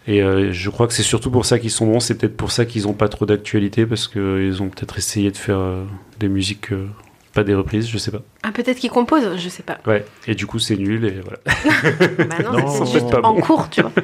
[0.07, 1.99] Et euh, je crois que c'est surtout pour ça qu'ils sont bons.
[1.99, 5.37] C'est peut-être pour ça qu'ils n'ont pas trop d'actualité, parce qu'ils ont peut-être essayé de
[5.37, 5.83] faire euh,
[6.19, 6.87] des musiques, euh,
[7.33, 8.21] pas des reprises, je sais pas.
[8.43, 9.79] Ah, peut-être qu'il compose, je sais pas.
[9.87, 10.05] Ouais.
[10.27, 11.39] Et du coup, c'est nul, et voilà.
[12.29, 13.41] Bah non, Non, c'est juste pas en bon.
[13.41, 13.91] cours, tu vois.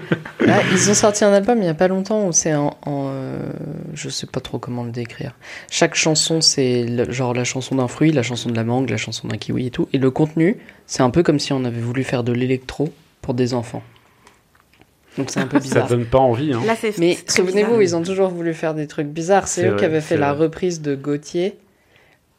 [0.52, 3.10] Ah, ils ont sorti un album il y a pas longtemps où c'est en, en,
[3.12, 3.38] euh,
[3.94, 5.34] je sais pas trop comment le décrire.
[5.70, 8.98] Chaque chanson c'est le- genre la chanson d'un fruit, la chanson de la mangue, la
[8.98, 9.88] chanson d'un kiwi et tout.
[9.94, 10.58] Et le contenu
[10.88, 13.84] c'est un peu comme si on avait voulu faire de l'électro pour des enfants.
[15.20, 15.88] Donc c'est un peu Ça bizarre.
[15.88, 16.54] donne pas envie.
[16.54, 16.62] Hein.
[16.66, 17.82] Là, c'est Mais souvenez-vous, bizarre.
[17.84, 19.48] ils ont toujours voulu faire des trucs bizarres.
[19.48, 20.46] C'est eux vrai, qui avaient fait la vrai.
[20.46, 21.58] reprise de Gauthier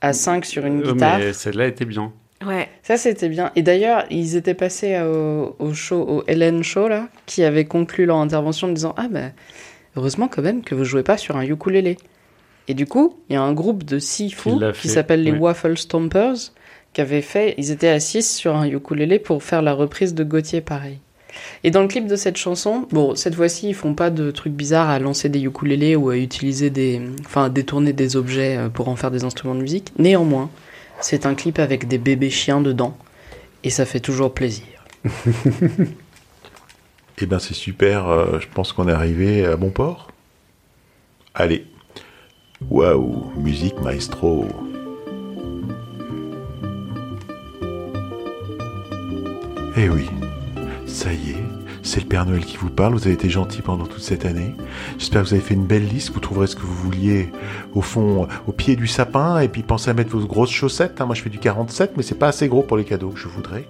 [0.01, 1.19] à 5 sur une Euh, guitare.
[1.19, 2.13] mais celle-là était bien.
[2.47, 2.69] Ouais.
[2.83, 3.53] Ça, c'était bien.
[3.55, 8.07] Et d'ailleurs, ils étaient passés au, au show, au Hélène Show, là, qui avait conclu
[8.07, 9.33] leur intervention en disant Ah, ben,
[9.97, 11.99] heureusement quand même que vous jouez pas sur un ukulélé.
[12.69, 15.39] Et du coup, il y a un groupe de six fous qui s'appelle les ouais.
[15.39, 16.53] Waffle Stompers
[16.95, 17.55] qui avaient fait.
[17.59, 20.99] Ils étaient assis sur un ukulélé pour faire la reprise de Gauthier, pareil.
[21.65, 24.53] Et dans le clip de cette chanson, bon, cette fois-ci, ils font pas de trucs
[24.53, 27.01] bizarres à lancer des ukulélés ou à utiliser des.
[27.25, 29.93] Enfin, à détourner des objets euh, pour en faire des instruments de musique.
[29.99, 30.51] Néanmoins,
[31.01, 32.97] c'est un clip avec des bébés chiens dedans.
[33.65, 34.65] Et ça fait toujours plaisir.
[37.23, 40.11] Eh ben c'est super, euh, je pense qu'on est arrivé à bon port.
[41.35, 41.67] Allez.
[42.71, 44.47] Waouh, musique maestro.
[49.77, 50.07] Eh oui,
[50.91, 51.45] ça y est,
[51.83, 54.55] c'est le Père Noël qui vous parle, vous avez été gentil pendant toute cette année.
[54.99, 57.31] J'espère que vous avez fait une belle liste, vous trouverez ce que vous vouliez
[57.75, 61.01] au fond, au pied du sapin, et puis pensez à mettre vos grosses chaussettes.
[61.01, 61.07] hein.
[61.07, 63.29] Moi je fais du 47, mais c'est pas assez gros pour les cadeaux que je
[63.29, 63.67] voudrais.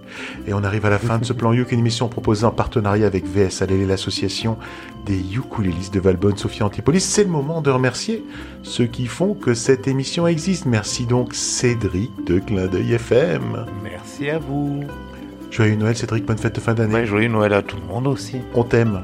[0.46, 3.06] Et on arrive à la fin de ce plan Youk, une émission proposée en partenariat
[3.06, 4.56] avec VS Alélé, l'association
[5.06, 7.00] des ukulélistes de Valbonne, Sophie Antipolis.
[7.00, 8.24] C'est le moment de remercier
[8.62, 10.66] ceux qui font que cette émission existe.
[10.66, 13.66] Merci donc Cédric de Clin d'œil FM.
[13.82, 14.84] Merci à vous.
[15.50, 16.94] Joyeux Noël Cédric, bonne fête de fin d'année.
[16.94, 18.36] Ouais, joyeux Noël à tout le monde aussi.
[18.54, 19.02] On t'aime.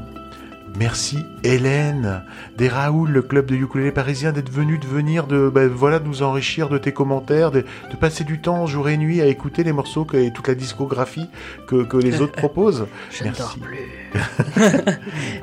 [0.79, 2.23] Merci Hélène
[2.59, 6.07] des Raoul, le club de ukulélé parisien, d'être venu, de venir, de ben, voilà, de
[6.07, 7.61] nous enrichir de tes commentaires, de,
[7.91, 10.55] de passer du temps jour et nuit à écouter les morceaux que, et toute la
[10.55, 11.29] discographie
[11.67, 12.87] que, que les autres proposent.
[13.11, 13.41] Je Merci.
[13.43, 14.93] ne dors plus.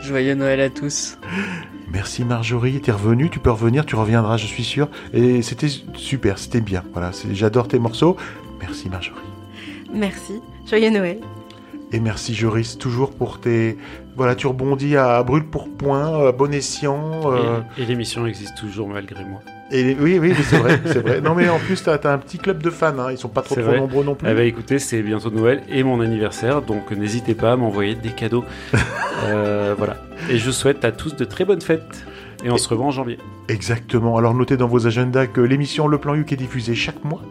[0.07, 1.17] Joyeux Noël à tous.
[1.91, 4.87] Merci Marjorie, t'es revenue, tu peux revenir, tu reviendras, je suis sûr.
[5.13, 6.83] Et c'était super, c'était bien.
[6.93, 8.17] Voilà, c'est- j'adore tes morceaux.
[8.61, 9.17] Merci Marjorie.
[9.91, 10.41] Merci.
[10.67, 11.19] Joyeux Noël.
[11.91, 13.77] Et merci Joris, toujours pour tes...
[14.15, 17.31] Voilà, tu rebondis à brûle pour point, à bon escient.
[17.31, 19.41] euh, Et, et l'émission existe toujours malgré moi.
[19.71, 21.21] Et oui, oui, mais c'est vrai, c'est vrai.
[21.21, 23.11] Non, mais en plus, t'as as un petit club de fans, hein.
[23.11, 24.27] ils sont pas trop, nombreux non plus.
[24.29, 28.09] Eh ben, écoutez, c'est bientôt Noël et mon anniversaire, donc n'hésitez pas à m'envoyer des
[28.11, 28.45] cadeaux.
[29.25, 29.95] Euh, voilà.
[30.29, 32.05] Et je souhaite à tous de très bonnes fêtes.
[32.43, 33.17] Et on se revoit en janvier.
[33.47, 34.17] Exactement.
[34.17, 37.21] Alors notez dans vos agendas que l'émission Le Plan Youk est diffusée chaque mois,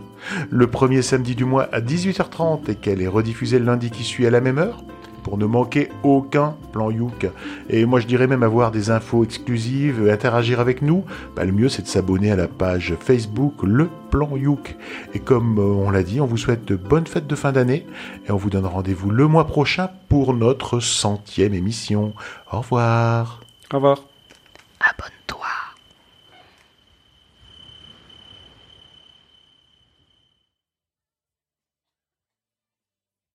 [0.51, 4.27] le premier samedi du mois à 18h30 et qu'elle est rediffusée le lundi qui suit
[4.27, 4.83] à la même heure
[5.23, 7.29] pour ne manquer aucun plan Youk.
[7.71, 11.05] Et moi je dirais même avoir des infos exclusives, interagir avec nous,
[11.37, 14.77] bah, le mieux c'est de s'abonner à la page Facebook Le Plan Youk.
[15.15, 17.87] Et comme euh, on l'a dit, on vous souhaite de bonnes fêtes de fin d'année
[18.27, 22.13] et on vous donne rendez-vous le mois prochain pour notre centième émission.
[22.51, 23.41] Au revoir.
[23.73, 23.99] Au revoir.